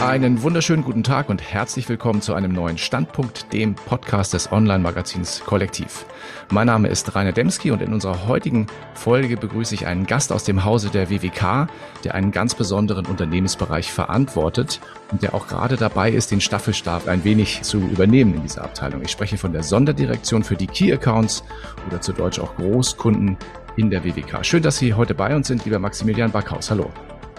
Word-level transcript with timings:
Einen 0.00 0.42
wunderschönen 0.42 0.84
guten 0.84 1.02
Tag 1.02 1.28
und 1.28 1.42
herzlich 1.42 1.88
willkommen 1.88 2.22
zu 2.22 2.32
einem 2.32 2.52
neuen 2.52 2.78
Standpunkt, 2.78 3.52
dem 3.52 3.74
Podcast 3.74 4.32
des 4.32 4.50
Online-Magazins 4.52 5.42
Kollektiv. 5.44 6.06
Mein 6.50 6.68
Name 6.68 6.86
ist 6.86 7.16
Rainer 7.16 7.32
Demski 7.32 7.72
und 7.72 7.82
in 7.82 7.92
unserer 7.92 8.28
heutigen 8.28 8.68
Folge 8.94 9.36
begrüße 9.36 9.74
ich 9.74 9.86
einen 9.86 10.06
Gast 10.06 10.32
aus 10.32 10.44
dem 10.44 10.64
Hause 10.64 10.90
der 10.90 11.10
WWK, 11.10 11.66
der 12.04 12.14
einen 12.14 12.30
ganz 12.30 12.54
besonderen 12.54 13.06
Unternehmensbereich 13.06 13.92
verantwortet 13.92 14.80
und 15.10 15.24
der 15.24 15.34
auch 15.34 15.48
gerade 15.48 15.76
dabei 15.76 16.12
ist, 16.12 16.30
den 16.30 16.40
Staffelstab 16.40 17.08
ein 17.08 17.24
wenig 17.24 17.62
zu 17.62 17.78
übernehmen 17.78 18.34
in 18.34 18.42
dieser 18.42 18.62
Abteilung. 18.62 19.02
Ich 19.02 19.10
spreche 19.10 19.36
von 19.36 19.52
der 19.52 19.64
Sonderdirektion 19.64 20.44
für 20.44 20.56
die 20.56 20.68
Key 20.68 20.92
Accounts 20.92 21.42
oder 21.88 22.00
zu 22.00 22.12
Deutsch 22.12 22.38
auch 22.38 22.54
Großkunden 22.54 23.36
in 23.76 23.90
der 23.90 24.04
WWK. 24.04 24.44
Schön, 24.44 24.62
dass 24.62 24.78
Sie 24.78 24.94
heute 24.94 25.14
bei 25.16 25.34
uns 25.34 25.48
sind, 25.48 25.64
lieber 25.64 25.80
Maximilian 25.80 26.30
Backhaus. 26.30 26.70
Hallo. 26.70 26.88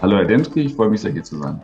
Hallo 0.02 0.18
Herr 0.18 0.26
Demski, 0.26 0.60
ich 0.62 0.76
freue 0.76 0.90
mich 0.90 1.00
sehr 1.00 1.14
hier 1.14 1.24
zu 1.24 1.38
sein. 1.38 1.62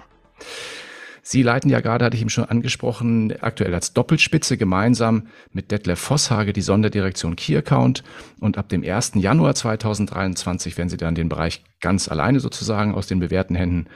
Sie 1.28 1.42
leiten 1.42 1.72
ja 1.72 1.80
gerade, 1.80 2.06
hatte 2.06 2.16
ich 2.16 2.22
ihm 2.22 2.30
schon 2.30 2.46
angesprochen, 2.46 3.34
aktuell 3.42 3.74
als 3.74 3.94
Doppelspitze 3.94 4.58
gemeinsam 4.58 5.26
mit 5.52 5.72
Detlef 5.72 6.00
Vosshage 6.00 6.54
die 6.54 6.62
Sonderdirektion 6.62 7.36
Key 7.36 7.58
Account. 7.58 8.04
Und 8.40 8.60
ab 8.60 8.70
dem 8.70 8.84
1. 8.84 9.14
Januar 9.16 9.56
2023 9.56 10.78
werden 10.78 10.90
Sie 10.90 10.98
dann 10.98 11.16
den 11.16 11.28
Bereich 11.28 11.64
ganz 11.82 12.10
alleine 12.10 12.40
sozusagen 12.40 12.94
aus 12.94 13.08
den 13.08 13.20
bewährten 13.20 13.56
Händen 13.56 13.88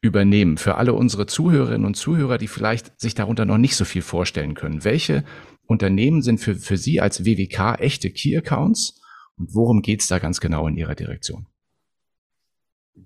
übernehmen. 0.00 0.56
Für 0.58 0.74
alle 0.74 0.94
unsere 0.94 1.26
Zuhörerinnen 1.26 1.86
und 1.86 1.94
Zuhörer, 1.94 2.36
die 2.36 2.48
vielleicht 2.48 3.00
sich 3.00 3.14
darunter 3.14 3.44
noch 3.44 3.58
nicht 3.58 3.76
so 3.76 3.84
viel 3.84 4.02
vorstellen 4.02 4.54
können. 4.54 4.82
Welche 4.82 5.22
Unternehmen 5.66 6.20
sind 6.20 6.40
für, 6.40 6.56
für 6.56 6.76
Sie 6.76 7.00
als 7.00 7.24
WWK 7.24 7.78
echte 7.78 8.10
Key 8.10 8.36
Accounts? 8.36 9.00
Und 9.38 9.54
worum 9.54 9.82
geht 9.82 10.00
es 10.00 10.08
da 10.08 10.18
ganz 10.18 10.40
genau 10.40 10.66
in 10.66 10.76
Ihrer 10.76 10.96
Direktion? 10.96 11.46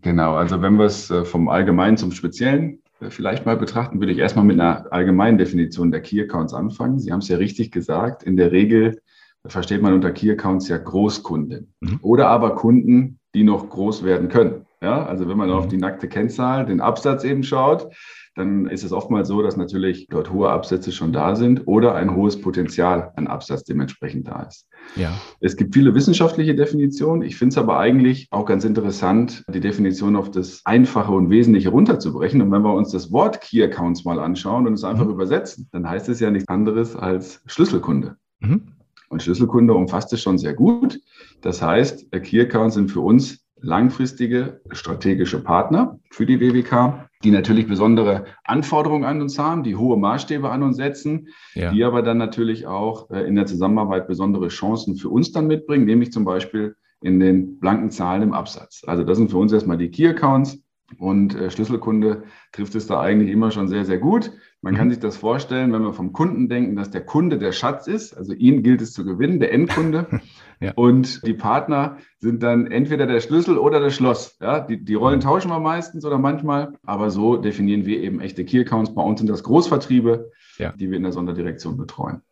Genau, 0.01 0.35
also 0.35 0.63
wenn 0.63 0.77
wir 0.79 0.87
es 0.87 1.11
äh, 1.11 1.27
vom 1.27 1.51
Allgemeinen 1.51 1.99
zum 1.99 2.13
Speziellen 2.13 2.81
vielleicht 3.09 3.47
mal 3.47 3.57
betrachten, 3.57 4.01
würde 4.01 4.13
ich 4.13 4.19
erstmal 4.19 4.45
mit 4.45 4.59
einer 4.59 4.91
allgemeinen 4.93 5.39
Definition 5.39 5.91
der 5.91 6.01
Key 6.01 6.21
Accounts 6.21 6.55
anfangen. 6.55 6.99
Sie 6.99 7.13
haben 7.13 7.21
es 7.21 7.29
ja 7.29 7.37
richtig 7.37 7.71
gesagt. 7.71 8.23
In 8.23 8.37
der 8.37 8.53
Regel 8.53 9.01
versteht 9.45 9.83
man 9.83 9.93
unter 9.93 10.13
Key 10.13 10.31
Accounts 10.31 10.69
ja 10.69 10.79
Großkunden 10.79 11.73
mhm. 11.81 11.99
oder 12.03 12.29
aber 12.29 12.55
Kunden, 12.55 13.19
die 13.35 13.45
noch 13.45 13.69
groß 13.69 14.05
werden 14.05 14.29
können. 14.29 14.66
Ja, 14.83 15.07
also 15.07 15.29
wenn 15.29 15.39
man 15.39 15.49
mhm. 15.49 15.55
auf 15.55 15.69
die 15.69 15.79
nackte 15.79 16.09
Kennzahl, 16.09 16.67
den 16.67 16.81
Absatz 16.81 17.25
eben 17.25 17.43
schaut, 17.43 17.89
dann 18.37 18.67
ist 18.67 18.85
es 18.85 18.93
oftmals 18.93 19.29
so, 19.29 19.41
dass 19.43 19.57
natürlich 19.57 20.09
dort 20.09 20.31
hohe 20.31 20.51
Absätze 20.51 20.93
schon 20.93 21.13
da 21.13 21.35
sind 21.35 21.67
oder 21.67 21.95
ein 21.95 22.15
hohes 22.15 22.39
Potenzial 22.39 23.13
an 23.17 23.27
Absatz 23.27 23.65
dementsprechend 23.65 24.29
da 24.29 24.43
ist. 24.43 24.69
Ja. 24.95 25.19
Es 25.41 25.57
gibt 25.57 25.73
viele 25.73 25.95
wissenschaftliche 25.95 26.55
Definitionen. 26.55 27.23
Ich 27.23 27.37
finde 27.37 27.55
es 27.55 27.59
aber 27.59 27.79
eigentlich 27.79 28.29
auch 28.31 28.45
ganz 28.45 28.65
interessant, 28.67 29.43
die 29.49 29.61
Definition 29.61 30.17
auf 30.17 30.31
das 30.31 30.61
Einfache 30.67 31.13
und 31.13 31.31
Wesentliche 31.31 31.71
runterzubrechen. 31.71 32.43
Und 32.43 32.53
wenn 32.53 32.63
wir 32.63 32.75
uns 32.75 32.93
das 32.93 33.11
Wort 33.11 33.41
Key 33.41 33.63
Accounts 33.63 34.05
mal 34.05 34.21
anschauen 34.21 34.67
und 34.67 34.75
es 34.75 34.85
einfach 34.85 35.07
mhm. 35.07 35.13
übersetzen, 35.13 35.69
dann 35.73 35.89
heißt 35.89 36.11
es 36.11 36.21
ja 36.21 36.31
nichts 36.31 36.49
anderes 36.49 36.95
als 36.95 37.41
Schlüsselkunde. 37.47 38.17
Mhm. 38.41 38.73
Und 39.09 39.23
Schlüsselkunde 39.23 39.73
umfasst 39.73 40.13
es 40.13 40.21
schon 40.21 40.37
sehr 40.37 40.53
gut. 40.53 41.01
Das 41.41 41.63
heißt, 41.63 42.13
Key 42.23 42.41
Accounts 42.43 42.75
sind 42.75 42.91
für 42.91 43.01
uns 43.01 43.46
langfristige 43.61 44.61
strategische 44.73 45.43
Partner 45.43 45.99
für 46.11 46.27
die 46.27 46.41
WWK, 46.41 47.09
die 47.25 47.31
natürlich 47.31 47.67
besondere 47.67 48.27
Anforderungen 48.45 49.05
an 49.05 49.23
uns 49.23 49.39
haben, 49.39 49.63
die 49.63 49.77
hohe 49.77 49.97
Maßstäbe 49.97 50.51
an 50.51 50.63
uns 50.63 50.77
setzen, 50.77 51.29
ja. 51.55 51.73
die 51.73 51.83
aber 51.85 52.03
dann 52.03 52.19
natürlich 52.19 52.67
auch 52.67 53.11
äh, 53.11 53.27
in 53.27 53.35
der 53.35 53.47
Zusammenarbeit 53.47 54.07
besondere 54.07 54.49
Chancen 54.49 54.97
für 54.97 55.09
uns 55.09 55.33
dann 55.33 55.47
mitbringen, 55.47 55.87
nämlich 55.87 56.13
zum 56.13 56.25
Beispiel 56.25 56.77
in 57.01 57.21
den 57.21 57.59
blanken 57.59 57.91
Zahlen 57.91 58.23
im 58.23 58.33
Absatz. 58.33 58.83
Also 58.87 59.05
das 59.05 59.19
sind 59.19 59.31
für 59.31 59.39
uns 59.39 59.53
erstmal 59.53 59.79
die 59.79 59.91
Key 59.91 60.09
Accounts 60.09 60.63
und 60.99 61.35
äh, 61.35 61.51
Schlüsselkunde 61.51 62.25
trifft 62.53 62.75
es 62.75 62.87
da 62.87 63.01
eigentlich 63.01 63.31
immer 63.31 63.51
schon 63.51 63.69
sehr, 63.69 63.85
sehr 63.85 63.99
gut. 63.99 64.33
Man 64.63 64.75
mhm. 64.75 64.79
kann 64.79 64.91
sich 64.91 65.01
das 65.01 65.17
vorstellen, 65.17 65.73
wenn 65.73 65.83
wir 65.83 65.93
vom 65.93 66.13
Kunden 66.13 66.49
denken, 66.49 66.77
dass 66.77 66.91
der 66.91 67.05
Kunde 67.05 67.39
der 67.39 67.53
Schatz 67.53 67.87
ist, 67.87 68.17
also 68.17 68.33
ihn 68.33 68.63
gilt 68.63 68.81
es 68.81 68.93
zu 68.93 69.05
gewinnen, 69.05 69.41
der 69.41 69.53
Endkunde. 69.53 70.21
ja. 70.61 70.73
Und 70.75 71.27
die 71.27 71.35
Partner 71.35 71.99
sind 72.19 72.43
dann 72.43 72.67
entweder 72.67 73.07
der 73.07 73.21
Schlüssel 73.21 73.59
oder 73.59 73.81
das 73.81 73.95
Schloss. 73.95 74.39
Ja, 74.41 74.61
die, 74.61 74.83
die 74.83 74.95
Rollen 74.95 75.19
mhm. 75.19 75.25
tauschen 75.25 75.51
wir 75.51 75.61
meistens 75.61 76.05
oder 76.05 76.19
manchmal, 76.19 76.75
aber 76.85 77.11
so 77.11 77.37
definieren 77.37 77.85
wir 77.85 78.01
eben 78.01 78.21
echte 78.21 78.45
Key 78.45 78.61
Accounts. 78.61 78.95
Bei 78.95 79.03
uns 79.03 79.21
sind 79.21 79.29
das 79.29 79.43
Großvertriebe, 79.43 80.31
ja. 80.59 80.73
die 80.73 80.91
wir 80.91 80.97
in 80.97 81.03
der 81.03 81.13
Sonderdirektion 81.13 81.77
betreuen. 81.77 82.23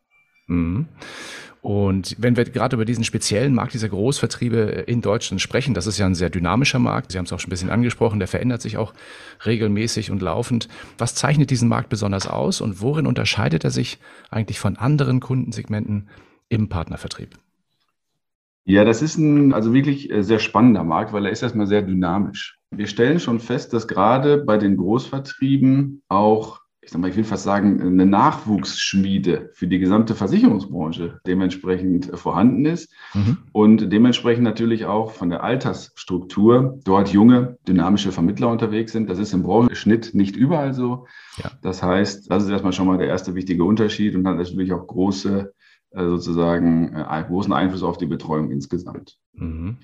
Mhm. 0.47 0.89
Und 1.65 2.17
wenn 2.19 2.37
wir 2.37 2.45
gerade 2.45 2.77
über 2.77 2.85
diesen 2.85 3.05
speziellen 3.05 3.55
Markt 3.55 3.73
dieser 3.73 3.89
Großvertriebe 3.89 4.85
in 4.87 5.01
Deutschland 5.01 5.41
sprechen, 5.41 5.73
das 5.73 5.87
ist 5.87 5.97
ja 5.97 6.05
ein 6.05 6.15
sehr 6.15 6.29
dynamischer 6.29 6.79
Markt. 6.79 7.11
Sie 7.11 7.17
haben 7.17 7.25
es 7.25 7.33
auch 7.33 7.41
schon 7.41 7.49
ein 7.49 7.57
bisschen 7.57 7.71
angesprochen, 7.71 8.19
der 8.19 8.29
verändert 8.29 8.61
sich 8.61 8.77
auch 8.77 8.93
regelmäßig 9.47 10.11
und 10.11 10.21
laufend. 10.21 10.69
Was 10.99 11.15
zeichnet 11.15 11.49
diesen 11.49 11.71
Markt 11.71 11.89
besonders 11.89 12.27
aus 12.27 12.61
und 12.61 12.83
worin 12.83 13.07
unterscheidet 13.07 13.65
er 13.65 13.71
sich 13.71 13.99
eigentlich 14.29 14.61
von 14.61 14.77
anderen 14.77 15.21
Kundensegmenten 15.21 16.11
im 16.51 16.69
Partnervertrieb? 16.69 17.31
Ja, 18.67 18.85
das 18.85 19.01
ist 19.01 19.17
ein 19.17 19.55
also 19.55 19.73
wirklich 19.73 20.11
äh, 20.11 20.23
sehr 20.23 20.41
spannender 20.41 20.85
Markt, 20.85 21.15
weil 21.15 21.25
er 21.25 21.33
ist 21.33 21.43
erstmal 21.43 21.67
sehr 21.67 21.81
dynamisch. 21.81 22.59
Wir 22.73 22.89
stellen 22.89 23.21
schon 23.21 23.41
fest, 23.41 23.73
dass 23.73 23.89
gerade 23.89 24.45
bei 24.45 24.59
den 24.59 24.77
Großvertrieben 24.77 26.03
auch 26.09 26.61
ich 26.85 26.91
sag 26.91 27.01
mal, 27.01 27.09
ich 27.09 27.17
will 27.17 27.25
fast 27.25 27.45
sagen, 27.45 27.81
eine 27.81 28.05
Nachwuchsschmiede 28.05 29.51
für 29.55 29.67
die 29.67 29.79
gesamte 29.79 30.15
Versicherungsbranche 30.15 31.21
dementsprechend 31.27 32.11
vorhanden 32.19 32.67
ist 32.67 32.93
mhm. 33.15 33.39
und 33.53 33.91
dementsprechend 33.91 34.45
natürlich 34.45 34.85
auch 34.85 35.11
von 35.13 35.31
der 35.31 35.43
Altersstruktur 35.43 36.79
dort 36.85 37.09
junge, 37.09 37.57
dynamische 37.67 38.13
Vermittler 38.13 38.51
unterwegs 38.51 38.93
sind. 38.93 39.09
Das 39.09 39.19
ist 39.19 39.33
im 39.33 39.43
Branchenschnitt 39.43 40.15
nicht 40.15 40.37
überall 40.37 40.75
so. 40.75 41.07
Ja. 41.39 41.51
Das 41.63 41.83
heißt, 41.83 42.31
das 42.31 42.45
ist 42.45 42.51
erstmal 42.51 42.75
schon 42.75 42.87
mal 42.87 42.99
der 42.99 43.09
erste 43.09 43.35
wichtige 43.35 43.65
Unterschied 43.65 44.15
und 44.15 44.27
hat 44.27 44.37
natürlich 44.37 44.73
auch 44.73 44.87
große, 44.87 45.55
äh, 45.91 46.05
sozusagen, 46.05 46.95
äh, 46.95 47.25
großen 47.27 47.53
Einfluss 47.53 47.83
auf 47.83 47.97
die 47.97 48.07
Betreuung 48.07 48.51
insgesamt. 48.51 49.17
Mhm. 49.33 49.79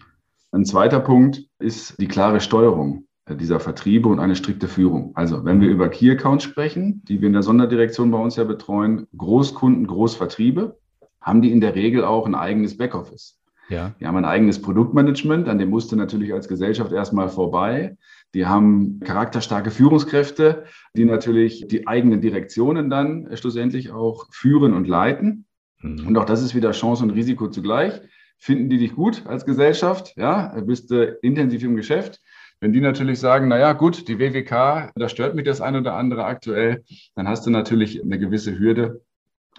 Ein 0.53 0.65
zweiter 0.67 1.01
Punkt 1.01 1.45
ist 1.59 1.99
die 1.99 2.09
klare 2.09 2.41
Steuerung 2.41 3.07
dieser 3.29 3.61
Vertriebe 3.61 4.09
und 4.09 4.19
eine 4.19 4.37
strikte 4.37 4.69
Führung. 4.69 5.13
Also 5.15 5.45
wenn 5.45 5.61
wir 5.61 5.69
über 5.69 5.89
Key 5.89 6.11
Accounts 6.11 6.45
sprechen, 6.45 7.03
die 7.05 7.21
wir 7.21 7.29
in 7.29 7.33
der 7.33 7.43
Sonderdirektion 7.43 8.11
bei 8.11 8.19
uns 8.19 8.37
ja 8.37 8.45
betreuen, 8.45 9.07
Großkunden, 9.17 9.87
Großvertriebe, 9.87 10.79
haben 11.21 11.43
die 11.43 11.53
in 11.53 11.61
der 11.61 11.75
Regel 11.75 12.05
auch 12.05 12.27
ein 12.27 12.35
eigenes 12.35 12.77
Backoffice. 12.77 13.39
Ja. 13.69 13.95
Die 14.01 14.07
haben 14.07 14.17
ein 14.17 14.25
eigenes 14.25 14.61
Produktmanagement, 14.61 15.49
an 15.49 15.59
dem 15.59 15.71
musste 15.71 15.95
natürlich 15.95 16.33
als 16.33 16.49
Gesellschaft 16.49 16.93
erstmal 16.93 17.29
vorbei. 17.29 17.97
Die 18.35 18.47
haben 18.47 19.01
charakterstarke 19.01 19.71
Führungskräfte, 19.71 20.65
die 20.97 21.05
natürlich 21.05 21.69
die 21.69 21.87
eigenen 21.87 22.21
Direktionen 22.21 22.91
dann 22.91 23.29
schlussendlich 23.35 23.93
auch 23.93 24.27
führen 24.33 24.73
und 24.73 24.89
leiten. 24.89 25.47
Mhm. 25.81 26.09
Und 26.09 26.19
auch 26.19 26.25
das 26.25 26.43
ist 26.43 26.55
wieder 26.55 26.73
Chance 26.73 27.05
und 27.05 27.11
Risiko 27.11 27.49
zugleich. 27.49 28.01
Finden 28.39 28.71
die 28.71 28.79
dich 28.79 28.95
gut 28.95 29.27
als 29.27 29.45
Gesellschaft? 29.45 30.15
Ja, 30.17 30.59
bist 30.63 30.91
du 30.91 31.19
intensiv 31.23 31.63
im 31.63 31.77
Geschäft? 31.77 32.21
Wenn 32.61 32.75
die 32.75 32.83
natürlich 32.83 33.19
sagen, 33.19 33.49
na 33.49 33.59
ja, 33.59 33.73
gut, 33.73 34.07
die 34.07 34.19
WWK, 34.19 34.93
da 34.95 35.09
stört 35.09 35.35
mich 35.35 35.47
das 35.47 35.63
ein 35.63 35.77
oder 35.77 35.95
andere 35.95 36.25
aktuell, 36.25 36.85
dann 37.15 37.27
hast 37.27 37.47
du 37.47 37.51
natürlich 37.51 38.03
eine 38.03 38.19
gewisse 38.19 38.59
Hürde 38.59 39.01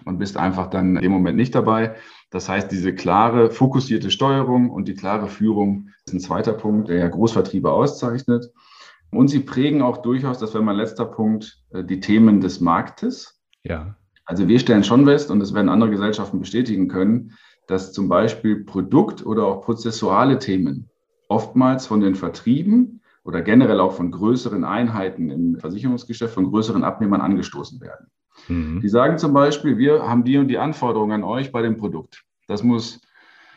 und 0.04 0.18
bist 0.18 0.36
einfach 0.36 0.70
dann 0.70 0.96
im 0.96 1.10
Moment 1.10 1.36
nicht 1.36 1.54
dabei. 1.54 1.96
Das 2.30 2.48
heißt, 2.48 2.70
diese 2.70 2.94
klare, 2.94 3.50
fokussierte 3.50 4.10
Steuerung 4.12 4.70
und 4.70 4.86
die 4.86 4.94
klare 4.94 5.26
Führung 5.26 5.88
ist 6.06 6.14
ein 6.14 6.20
zweiter 6.20 6.52
Punkt, 6.52 6.88
der 6.88 6.98
ja 6.98 7.08
Großvertriebe 7.08 7.72
auszeichnet. 7.72 8.50
Und 9.10 9.28
sie 9.28 9.40
prägen 9.40 9.82
auch 9.82 9.98
durchaus, 9.98 10.38
das 10.38 10.54
wäre 10.54 10.64
mein 10.64 10.76
letzter 10.76 11.04
Punkt, 11.04 11.58
äh, 11.70 11.84
die 11.84 12.00
Themen 12.00 12.40
des 12.40 12.60
Marktes. 12.60 13.42
Ja. 13.64 13.96
Also 14.24 14.46
wir 14.46 14.58
stellen 14.60 14.84
schon 14.84 15.04
fest, 15.04 15.30
und 15.30 15.40
das 15.40 15.52
werden 15.52 15.68
andere 15.68 15.90
Gesellschaften 15.90 16.38
bestätigen 16.38 16.88
können, 16.88 17.32
dass 17.66 17.92
zum 17.92 18.08
Beispiel 18.08 18.64
Produkt- 18.64 19.26
oder 19.26 19.44
auch 19.44 19.62
prozessuale 19.62 20.38
Themen 20.38 20.88
oftmals 21.32 21.86
von 21.86 22.00
den 22.00 22.14
Vertrieben 22.14 23.00
oder 23.24 23.40
generell 23.40 23.80
auch 23.80 23.94
von 23.94 24.10
größeren 24.10 24.64
Einheiten 24.64 25.30
im 25.30 25.58
Versicherungsgeschäft, 25.58 26.34
von 26.34 26.50
größeren 26.50 26.84
Abnehmern 26.84 27.20
angestoßen 27.20 27.80
werden. 27.80 28.08
Mhm. 28.48 28.80
Die 28.80 28.88
sagen 28.88 29.18
zum 29.18 29.32
Beispiel, 29.32 29.78
wir 29.78 30.02
haben 30.02 30.24
die 30.24 30.36
und 30.36 30.48
die 30.48 30.58
Anforderungen 30.58 31.12
an 31.12 31.24
euch 31.24 31.50
bei 31.50 31.62
dem 31.62 31.76
Produkt. 31.76 32.22
Das 32.48 32.62
muss 32.62 33.00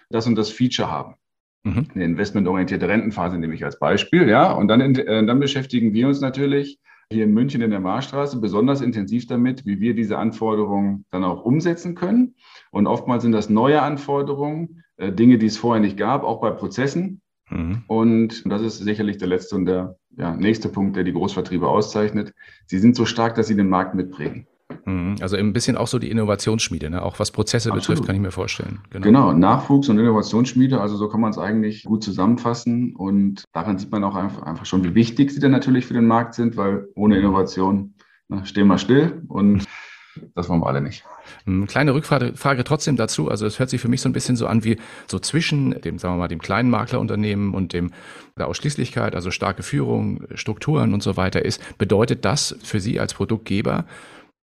das 0.09 0.25
und 0.27 0.35
das 0.35 0.49
Feature 0.49 0.89
haben. 0.89 1.15
Mhm. 1.63 1.87
Eine 1.93 2.05
investmentorientierte 2.05 2.87
Rentenphase 2.87 3.37
nehme 3.37 3.55
ich 3.55 3.65
als 3.65 3.77
Beispiel, 3.79 4.29
ja. 4.29 4.51
Und 4.53 4.67
dann, 4.67 4.81
äh, 4.81 5.25
dann 5.25 5.39
beschäftigen 5.39 5.93
wir 5.93 6.07
uns 6.07 6.21
natürlich 6.21 6.79
hier 7.11 7.25
in 7.25 7.33
München 7.33 7.61
in 7.61 7.71
der 7.71 7.79
Marstraße 7.79 8.39
besonders 8.39 8.81
intensiv 8.81 9.27
damit, 9.27 9.65
wie 9.65 9.79
wir 9.79 9.93
diese 9.95 10.17
Anforderungen 10.17 11.05
dann 11.11 11.23
auch 11.23 11.43
umsetzen 11.43 11.95
können. 11.95 12.35
Und 12.71 12.87
oftmals 12.87 13.23
sind 13.23 13.31
das 13.31 13.49
neue 13.49 13.81
Anforderungen, 13.81 14.83
äh, 14.97 15.11
Dinge, 15.11 15.37
die 15.37 15.47
es 15.47 15.57
vorher 15.57 15.81
nicht 15.81 15.97
gab, 15.97 16.23
auch 16.23 16.39
bei 16.39 16.51
Prozessen, 16.51 17.21
Mhm. 17.49 17.83
Und 17.87 18.43
das 18.45 18.61
ist 18.61 18.79
sicherlich 18.79 19.17
der 19.17 19.27
letzte 19.27 19.55
und 19.55 19.65
der 19.65 19.97
ja, 20.17 20.35
nächste 20.35 20.69
Punkt, 20.69 20.95
der 20.95 21.03
die 21.03 21.13
Großvertriebe 21.13 21.67
auszeichnet. 21.67 22.33
Sie 22.65 22.79
sind 22.79 22.95
so 22.95 23.05
stark, 23.05 23.35
dass 23.35 23.47
sie 23.47 23.55
den 23.55 23.69
Markt 23.69 23.95
mitprägen. 23.95 24.47
Mhm. 24.85 25.15
Also 25.21 25.35
ein 25.35 25.53
bisschen 25.53 25.77
auch 25.77 25.87
so 25.87 25.99
die 25.99 26.09
Innovationsschmiede, 26.09 26.89
ne? 26.89 27.01
auch 27.03 27.19
was 27.19 27.31
Prozesse 27.31 27.69
Absolut. 27.69 27.87
betrifft, 27.87 28.07
kann 28.07 28.15
ich 28.15 28.21
mir 28.21 28.31
vorstellen. 28.31 28.79
Genau. 28.89 29.03
genau, 29.03 29.33
Nachwuchs 29.33 29.89
und 29.89 29.99
Innovationsschmiede, 29.99 30.81
also 30.81 30.95
so 30.95 31.07
kann 31.07 31.21
man 31.21 31.31
es 31.31 31.37
eigentlich 31.37 31.83
gut 31.83 32.03
zusammenfassen. 32.03 32.95
Und 32.95 33.43
daran 33.53 33.77
sieht 33.77 33.91
man 33.91 34.03
auch 34.03 34.15
einfach, 34.15 34.43
einfach 34.43 34.65
schon, 34.65 34.83
wie 34.83 34.95
wichtig 34.95 35.31
sie 35.31 35.39
denn 35.39 35.51
natürlich 35.51 35.85
für 35.85 35.93
den 35.93 36.07
Markt 36.07 36.33
sind, 36.33 36.57
weil 36.57 36.87
ohne 36.95 37.17
Innovation 37.17 37.93
Na, 38.27 38.45
stehen 38.45 38.67
wir 38.67 38.77
still 38.77 39.21
und 39.27 39.65
das 40.35 40.49
wollen 40.49 40.61
wir 40.61 40.67
alle 40.67 40.81
nicht. 40.81 41.03
Hm, 41.45 41.67
kleine 41.67 41.93
Rückfrage 41.93 42.33
Frage 42.35 42.63
trotzdem 42.63 42.95
dazu. 42.95 43.29
Also 43.29 43.45
es 43.45 43.59
hört 43.59 43.69
sich 43.69 43.81
für 43.81 43.87
mich 43.87 44.01
so 44.01 44.09
ein 44.09 44.13
bisschen 44.13 44.35
so 44.35 44.47
an 44.47 44.63
wie 44.63 44.77
so 45.07 45.19
zwischen 45.19 45.79
dem, 45.81 45.97
sagen 45.97 46.15
wir 46.15 46.19
mal, 46.19 46.27
dem 46.27 46.41
kleinen 46.41 46.69
Maklerunternehmen 46.69 47.53
und 47.53 47.73
dem 47.73 47.91
der 48.37 48.47
Ausschließlichkeit, 48.47 49.15
also 49.15 49.31
starke 49.31 49.63
Führung, 49.63 50.25
Strukturen 50.35 50.93
und 50.93 51.03
so 51.03 51.17
weiter 51.17 51.43
ist. 51.43 51.61
Bedeutet 51.77 52.25
das 52.25 52.55
für 52.63 52.79
Sie 52.79 52.99
als 52.99 53.13
Produktgeber, 53.13 53.85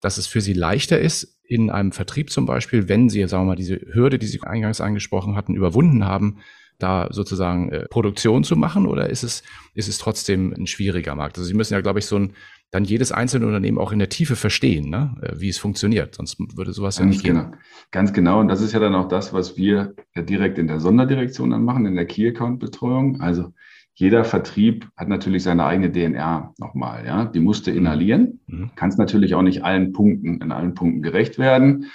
dass 0.02 0.18
es 0.18 0.28
für 0.28 0.42
Sie 0.42 0.54
leichter 0.54 1.00
ist, 1.00 1.40
in 1.44 1.70
einem 1.70 1.92
Vertrieb 1.92 2.32
zum 2.32 2.46
Beispiel, 2.46 2.88
wenn 2.88 3.10
Sie, 3.10 3.28
sagen 3.28 3.44
wir 3.44 3.48
mal, 3.48 3.56
diese 3.56 3.82
Hürde, 3.92 4.18
die 4.18 4.28
Sie 4.28 4.42
eingangs 4.44 4.82
angesprochen 4.82 5.36
hatten, 5.36 5.54
überwunden 5.54 6.06
haben, 6.06 6.38
da 6.80 7.08
sozusagen 7.12 7.70
äh, 7.70 7.88
Produktion 7.90 8.44
zu 8.44 8.56
machen 8.56 8.88
oder 8.88 9.10
ist 9.10 9.24
es, 9.24 9.44
ist 9.76 9.88
es 9.88 9.98
trotzdem 9.98 10.54
ein 10.54 10.68
schwieriger 10.68 11.16
Markt? 11.16 11.38
Also 11.38 11.48
Sie 11.48 11.54
müssen 11.54 11.74
ja, 11.74 11.82
glaube 11.82 12.00
ich, 12.00 12.06
so 12.06 12.18
ein 12.18 12.34
dann 12.72 12.86
jedes 12.86 13.12
einzelne 13.12 13.46
Unternehmen 13.46 13.78
auch 13.78 13.92
in 13.92 14.00
der 14.00 14.10
Tiefe 14.10 14.36
verstehen, 14.36 14.90
ne? 14.90 15.16
Äh, 15.22 15.40
wie 15.40 15.50
es 15.50 15.58
funktioniert. 15.58 16.16
Sonst 16.16 16.38
würde 16.56 16.72
sowas 16.72 16.98
Ganz 16.98 17.00
ja 17.00 17.06
nicht 17.06 17.24
genau. 17.24 17.52
gehen. 17.52 17.60
Ganz 17.92 18.14
genau. 18.14 18.40
Und 18.40 18.48
das 18.48 18.62
ist 18.62 18.72
ja 18.72 18.80
dann 18.80 18.96
auch 18.96 19.10
das, 19.10 19.34
was 19.34 19.58
wir 19.58 19.94
ja 20.16 20.22
direkt 20.22 20.58
in 20.58 20.68
der 20.68 20.80
Sonderdirektion 20.80 21.52
dann 21.52 21.66
machen, 21.66 21.86
in 21.86 21.96
der 21.96 22.06
Key 22.06 22.28
Account 22.28 22.60
Betreuung. 22.60 23.20
Also 23.20 23.54
jeder 23.94 24.24
Vertrieb 24.24 24.88
hat 24.96 25.10
natürlich 25.10 25.44
seine 25.44 25.66
eigene 25.66 25.92
DNA 25.92 26.54
nochmal, 26.58 27.06
ja. 27.06 27.26
Die 27.26 27.42
musste 27.42 27.72
inhalieren. 27.72 28.40
Mhm. 28.48 28.72
Kann 28.76 28.90
es 28.90 28.98
natürlich 28.98 29.36
auch 29.36 29.44
nicht 29.44 29.64
allen 29.64 29.92
Punkten, 29.92 30.42
in 30.42 30.52
allen 30.54 30.74
Punkten 30.74 31.02
gerecht 31.02 31.38
werden. 31.38 31.92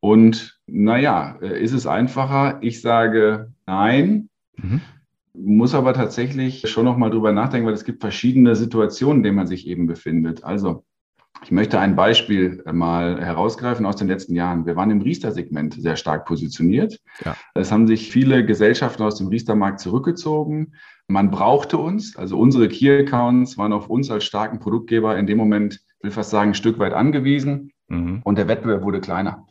Und 0.00 0.60
naja, 0.66 1.38
äh, 1.40 1.60
ist 1.60 1.72
es 1.72 1.86
einfacher? 1.86 2.58
Ich 2.60 2.82
sage 2.82 3.52
nein. 3.66 4.28
Mhm 4.56 4.82
muss 5.40 5.74
aber 5.74 5.94
tatsächlich 5.94 6.68
schon 6.68 6.84
noch 6.84 6.96
mal 6.96 7.10
drüber 7.10 7.32
nachdenken, 7.32 7.66
weil 7.66 7.74
es 7.74 7.84
gibt 7.84 8.00
verschiedene 8.00 8.56
Situationen, 8.56 9.18
in 9.18 9.22
denen 9.22 9.36
man 9.36 9.46
sich 9.46 9.66
eben 9.66 9.86
befindet. 9.86 10.44
Also 10.44 10.84
ich 11.44 11.52
möchte 11.52 11.78
ein 11.78 11.94
Beispiel 11.94 12.62
mal 12.72 13.24
herausgreifen 13.24 13.86
aus 13.86 13.96
den 13.96 14.08
letzten 14.08 14.34
Jahren. 14.34 14.66
Wir 14.66 14.74
waren 14.76 14.90
im 14.90 15.00
Riester-Segment 15.00 15.74
sehr 15.80 15.96
stark 15.96 16.26
positioniert. 16.26 16.98
Ja. 17.24 17.36
Es 17.54 17.70
haben 17.70 17.86
sich 17.86 18.10
viele 18.10 18.44
Gesellschaften 18.44 19.02
aus 19.02 19.16
dem 19.16 19.28
Riester-Markt 19.28 19.78
zurückgezogen. 19.80 20.74
Man 21.06 21.30
brauchte 21.30 21.78
uns, 21.78 22.16
also 22.16 22.38
unsere 22.38 22.68
Key-Accounts 22.68 23.56
waren 23.56 23.72
auf 23.72 23.88
uns 23.88 24.10
als 24.10 24.24
starken 24.24 24.58
Produktgeber 24.58 25.16
in 25.16 25.26
dem 25.26 25.38
Moment, 25.38 25.80
ich 25.98 26.04
will 26.04 26.10
fast 26.10 26.30
sagen, 26.30 26.50
ein 26.50 26.54
Stück 26.54 26.78
weit 26.78 26.92
angewiesen. 26.92 27.70
Mhm. 27.86 28.20
Und 28.24 28.36
der 28.36 28.48
Wettbewerb 28.48 28.82
wurde 28.82 29.00
kleiner. 29.00 29.46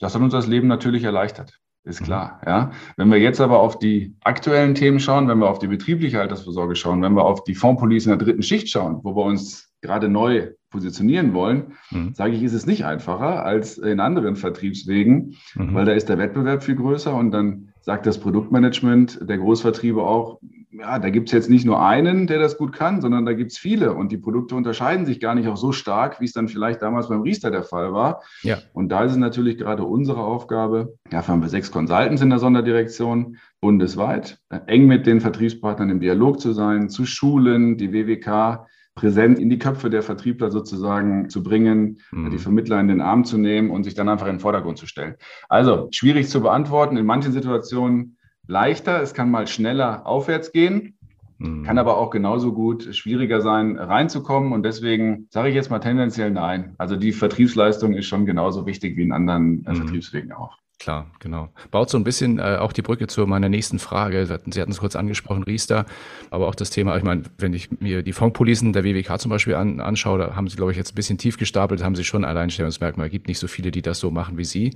Das 0.00 0.14
hat 0.14 0.22
uns 0.22 0.32
das 0.32 0.46
Leben 0.46 0.66
natürlich 0.66 1.04
erleichtert. 1.04 1.60
Ist 1.90 2.00
mhm. 2.00 2.04
klar, 2.04 2.40
ja. 2.46 2.70
Wenn 2.96 3.10
wir 3.10 3.18
jetzt 3.18 3.40
aber 3.40 3.58
auf 3.58 3.78
die 3.78 4.14
aktuellen 4.22 4.74
Themen 4.74 5.00
schauen, 5.00 5.28
wenn 5.28 5.38
wir 5.38 5.50
auf 5.50 5.58
die 5.58 5.66
betriebliche 5.66 6.20
Altersvorsorge 6.20 6.76
schauen, 6.76 7.02
wenn 7.02 7.14
wir 7.14 7.24
auf 7.24 7.44
die 7.44 7.56
Fondspolice 7.56 8.10
in 8.10 8.18
der 8.18 8.26
dritten 8.26 8.42
Schicht 8.42 8.70
schauen, 8.70 9.00
wo 9.02 9.14
wir 9.16 9.24
uns 9.24 9.72
gerade 9.82 10.08
neu 10.08 10.50
positionieren 10.70 11.34
wollen, 11.34 11.72
mhm. 11.90 12.14
sage 12.14 12.34
ich, 12.34 12.42
ist 12.42 12.52
es 12.52 12.64
nicht 12.64 12.84
einfacher 12.84 13.44
als 13.44 13.76
in 13.76 13.98
anderen 13.98 14.36
Vertriebswegen, 14.36 15.36
mhm. 15.54 15.74
weil 15.74 15.84
da 15.84 15.92
ist 15.92 16.08
der 16.08 16.18
Wettbewerb 16.18 16.62
viel 16.62 16.76
größer 16.76 17.14
und 17.14 17.32
dann 17.32 17.69
sagt 17.90 18.06
das 18.06 18.20
Produktmanagement 18.20 19.18
der 19.28 19.38
Großvertriebe 19.38 20.00
auch, 20.00 20.38
ja, 20.70 21.00
da 21.00 21.10
gibt 21.10 21.28
es 21.28 21.32
jetzt 21.32 21.50
nicht 21.50 21.66
nur 21.66 21.84
einen, 21.84 22.28
der 22.28 22.38
das 22.38 22.56
gut 22.56 22.72
kann, 22.72 23.00
sondern 23.00 23.26
da 23.26 23.32
gibt 23.32 23.50
es 23.50 23.58
viele 23.58 23.94
und 23.94 24.12
die 24.12 24.16
Produkte 24.16 24.54
unterscheiden 24.54 25.06
sich 25.06 25.18
gar 25.18 25.34
nicht 25.34 25.48
auch 25.48 25.56
so 25.56 25.72
stark, 25.72 26.20
wie 26.20 26.24
es 26.24 26.32
dann 26.32 26.46
vielleicht 26.46 26.82
damals 26.82 27.08
beim 27.08 27.22
Riester 27.22 27.50
der 27.50 27.64
Fall 27.64 27.92
war. 27.92 28.22
Ja. 28.42 28.58
Und 28.74 28.90
da 28.90 29.02
ist 29.02 29.10
es 29.10 29.18
natürlich 29.18 29.58
gerade 29.58 29.82
unsere 29.82 30.20
Aufgabe, 30.20 30.94
ja, 31.10 31.26
haben 31.26 31.42
wir 31.42 31.48
sechs 31.48 31.72
Consultants 31.72 32.22
in 32.22 32.30
der 32.30 32.38
Sonderdirektion 32.38 33.38
bundesweit, 33.60 34.38
eng 34.68 34.86
mit 34.86 35.04
den 35.04 35.20
Vertriebspartnern 35.20 35.90
im 35.90 35.98
Dialog 35.98 36.38
zu 36.38 36.52
sein, 36.52 36.90
zu 36.90 37.06
schulen, 37.06 37.76
die 37.76 37.92
WWK 37.92 38.68
präsent 38.94 39.38
in 39.38 39.50
die 39.50 39.58
Köpfe 39.58 39.88
der 39.88 40.02
Vertriebler 40.02 40.50
sozusagen 40.50 41.30
zu 41.30 41.42
bringen, 41.42 41.98
mhm. 42.12 42.30
die 42.30 42.38
Vermittler 42.38 42.80
in 42.80 42.88
den 42.88 43.00
Arm 43.00 43.24
zu 43.24 43.38
nehmen 43.38 43.70
und 43.70 43.84
sich 43.84 43.94
dann 43.94 44.08
einfach 44.08 44.26
in 44.26 44.34
den 44.34 44.40
Vordergrund 44.40 44.78
zu 44.78 44.86
stellen. 44.86 45.14
Also 45.48 45.88
schwierig 45.92 46.28
zu 46.28 46.40
beantworten, 46.40 46.96
in 46.96 47.06
manchen 47.06 47.32
Situationen 47.32 48.16
leichter, 48.46 49.00
es 49.00 49.14
kann 49.14 49.30
mal 49.30 49.46
schneller 49.46 50.06
aufwärts 50.06 50.52
gehen, 50.52 50.98
mhm. 51.38 51.62
kann 51.62 51.78
aber 51.78 51.96
auch 51.96 52.10
genauso 52.10 52.52
gut 52.52 52.94
schwieriger 52.94 53.40
sein, 53.40 53.78
reinzukommen. 53.78 54.52
Und 54.52 54.64
deswegen 54.64 55.28
sage 55.30 55.48
ich 55.48 55.54
jetzt 55.54 55.70
mal 55.70 55.78
tendenziell 55.78 56.30
nein. 56.30 56.74
Also 56.78 56.96
die 56.96 57.12
Vertriebsleistung 57.12 57.94
ist 57.94 58.06
schon 58.06 58.26
genauso 58.26 58.66
wichtig 58.66 58.96
wie 58.96 59.02
in 59.02 59.12
anderen 59.12 59.64
äh, 59.64 59.70
mhm. 59.70 59.76
Vertriebswegen 59.76 60.32
auch. 60.32 60.58
Klar, 60.80 61.10
genau. 61.18 61.50
Baut 61.70 61.90
so 61.90 61.98
ein 61.98 62.04
bisschen 62.04 62.38
äh, 62.38 62.56
auch 62.58 62.72
die 62.72 62.80
Brücke 62.80 63.06
zu 63.06 63.26
meiner 63.26 63.50
nächsten 63.50 63.78
Frage. 63.78 64.24
Sie 64.24 64.32
hatten, 64.32 64.70
es 64.70 64.78
kurz 64.78 64.96
angesprochen, 64.96 65.42
Riester, 65.42 65.84
aber 66.30 66.48
auch 66.48 66.54
das 66.54 66.70
Thema, 66.70 66.96
ich 66.96 67.02
meine, 67.02 67.24
wenn 67.36 67.52
ich 67.52 67.70
mir 67.82 68.02
die 68.02 68.14
Fondspolicen 68.14 68.72
der 68.72 68.82
WWK 68.82 69.20
zum 69.20 69.28
Beispiel 69.28 69.56
an, 69.56 69.80
anschaue, 69.80 70.18
da 70.18 70.36
haben 70.36 70.48
Sie, 70.48 70.56
glaube 70.56 70.72
ich, 70.72 70.78
jetzt 70.78 70.92
ein 70.92 70.94
bisschen 70.94 71.18
tief 71.18 71.36
gestapelt, 71.36 71.84
haben 71.84 71.96
Sie 71.96 72.04
schon 72.04 72.24
ein 72.24 72.30
Alleinstellungsmerkmal. 72.30 73.08
Es 73.08 73.12
gibt 73.12 73.28
nicht 73.28 73.38
so 73.38 73.46
viele, 73.46 73.70
die 73.70 73.82
das 73.82 73.98
so 73.98 74.10
machen 74.10 74.38
wie 74.38 74.44
Sie. 74.46 74.74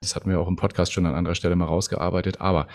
Das 0.00 0.16
hatten 0.16 0.28
wir 0.28 0.40
auch 0.40 0.48
im 0.48 0.56
Podcast 0.56 0.92
schon 0.92 1.06
an 1.06 1.14
anderer 1.14 1.36
Stelle 1.36 1.54
mal 1.54 1.66
rausgearbeitet. 1.66 2.40
Aber 2.40 2.66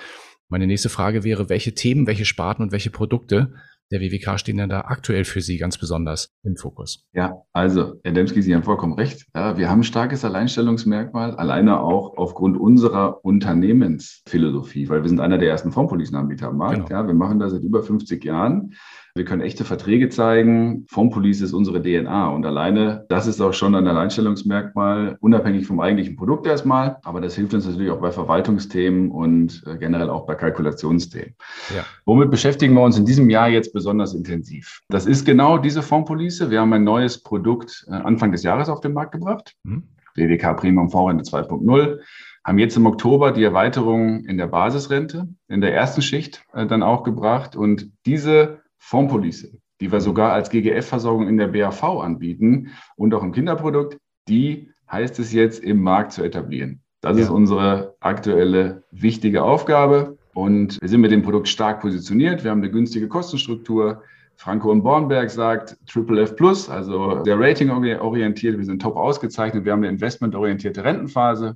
meine 0.48 0.66
nächste 0.66 0.88
Frage 0.88 1.26
wäre, 1.26 1.50
welche 1.50 1.74
Themen, 1.74 2.08
welche 2.08 2.24
Sparten 2.24 2.64
und 2.64 2.72
welche 2.72 2.92
Produkte 2.92 3.56
der 3.92 4.02
WWK 4.02 4.40
stehen 4.40 4.58
denn 4.58 4.70
da 4.70 4.82
aktuell 4.82 5.24
für 5.24 5.42
Sie 5.42 5.58
ganz 5.58 5.78
besonders 5.78 6.30
im 6.44 6.56
Fokus? 6.56 7.06
Ja, 7.14 7.44
also, 7.54 8.00
Herr 8.04 8.12
Demski, 8.12 8.42
Sie 8.42 8.56
haben 8.56 8.64
vollkommen 8.64 8.94
recht. 8.94 9.28
Ja, 9.36 9.58
wir 9.58 9.70
haben 9.70 9.82
ein 9.82 9.84
starkes 9.84 10.26
Alleinstellungsmerkmal, 10.26 11.36
alleine 11.36 11.80
auch 11.80 12.18
aufgrund 12.18 12.58
unserer 12.58 13.24
Unternehmensphilosophie, 13.24 14.90
weil 14.90 15.04
wir 15.04 15.10
sind 15.10 15.20
einer 15.20 15.38
der 15.38 15.50
ersten 15.50 15.72
Fondspolicenanbieter 15.72 16.48
am 16.48 16.58
Markt. 16.58 16.88
Genau. 16.88 17.02
Ja, 17.02 17.08
wir 17.08 17.14
machen 17.14 17.40
das 17.40 17.52
seit 17.52 17.64
über 17.64 17.84
50 17.84 18.24
Jahren. 18.24 18.74
Wir 19.16 19.26
können 19.26 19.44
echte 19.44 19.64
Verträge 19.64 20.10
zeigen. 20.10 20.88
Fondspolice 20.90 21.44
ist 21.44 21.54
unsere 21.54 21.84
DNA 21.84 22.30
und 22.30 22.48
alleine 22.48 23.06
das 23.10 23.28
ist 23.28 23.40
auch 23.42 23.54
schon 23.54 23.76
ein 23.76 23.86
Alleinstellungsmerkmal, 23.86 25.18
unabhängig 25.20 25.68
vom 25.68 25.80
eigentlichen 25.80 26.16
Produkt 26.16 26.48
erstmal. 26.48 26.98
Aber 27.04 27.22
das 27.22 27.36
hilft 27.36 27.54
uns 27.54 27.68
natürlich 27.68 27.92
auch 27.92 28.02
bei 28.02 28.12
Verwaltungsthemen 28.12 29.12
und 29.12 29.64
äh, 29.68 29.78
generell 29.78 30.10
auch 30.10 30.26
bei 30.26 30.34
Kalkulationsthemen. 30.34 31.36
Ja. 31.76 31.86
Womit 32.06 32.32
beschäftigen 32.32 32.74
wir 32.74 32.82
uns 32.82 32.98
in 32.98 33.06
diesem 33.06 33.30
Jahr 33.30 33.50
jetzt 33.50 33.72
besonders 33.72 34.16
intensiv? 34.16 34.82
Das 34.90 35.06
ist 35.06 35.26
genau 35.26 35.60
diese 35.60 35.84
Fondspolice. 35.84 36.50
Wir 36.50 36.62
haben 36.62 36.74
ein 36.74 36.84
neues 36.84 37.22
Produkt 37.22 37.86
äh, 37.90 37.92
Anfang 37.92 38.32
des 38.32 38.42
Jahres 38.42 38.68
auf 38.68 38.82
den 38.82 38.94
Markt 38.94 39.12
gebracht. 39.12 39.54
Mhm. 39.62 39.84
DWK 40.18 40.56
Premium 40.56 40.90
Vorrente 40.90 41.24
2.0 41.24 42.00
haben 42.44 42.58
jetzt 42.58 42.78
im 42.78 42.88
Oktober 42.88 43.32
die 43.32 43.44
Erweiterung 43.44 44.26
in 44.26 44.38
der 44.38 44.48
Basisrente 44.48 45.28
in 45.48 45.62
der 45.62 45.74
ersten 45.76 46.02
Schicht 46.02 46.44
äh, 46.54 46.66
dann 46.66 46.82
auch 46.82 47.04
gebracht. 47.04 47.56
Und 47.56 47.92
diese 48.08 48.63
Fondspolice, 48.84 49.58
die 49.80 49.92
wir 49.92 50.02
sogar 50.02 50.34
als 50.34 50.50
GGF-Versorgung 50.50 51.28
in 51.30 51.38
der 51.38 51.48
BAV 51.48 51.84
anbieten 51.84 52.72
und 52.98 53.14
auch 53.14 53.24
im 53.24 53.32
Kinderprodukt, 53.32 53.98
die 54.28 54.70
heißt 54.92 55.20
es 55.20 55.32
jetzt 55.32 55.64
im 55.64 55.82
Markt 55.82 56.12
zu 56.12 56.22
etablieren. 56.22 56.82
Das 57.00 57.18
ja. 57.18 57.24
ist 57.24 57.30
unsere 57.30 57.96
aktuelle 58.02 58.84
wichtige 58.92 59.44
Aufgabe. 59.44 60.18
Und 60.34 60.82
wir 60.82 60.90
sind 60.90 61.00
mit 61.00 61.12
dem 61.12 61.22
Produkt 61.22 61.48
stark 61.48 61.80
positioniert. 61.80 62.44
Wir 62.44 62.52
haben 62.52 62.60
eine 62.60 62.72
günstige 62.72 63.08
Kostenstruktur. 63.08 64.04
Franco 64.36 64.70
und 64.70 64.84
Bornberg 64.84 65.30
sagt 65.30 65.78
Triple 65.88 66.22
F 66.22 66.36
Plus, 66.36 66.70
also 66.70 67.24
sehr 67.24 67.40
ratingorientiert. 67.40 68.58
Wir 68.58 68.66
sind 68.66 68.82
top 68.82 68.98
ausgezeichnet. 68.98 69.64
Wir 69.64 69.72
haben 69.72 69.80
eine 69.80 69.94
investmentorientierte 69.94 70.84
Rentenphase. 70.84 71.56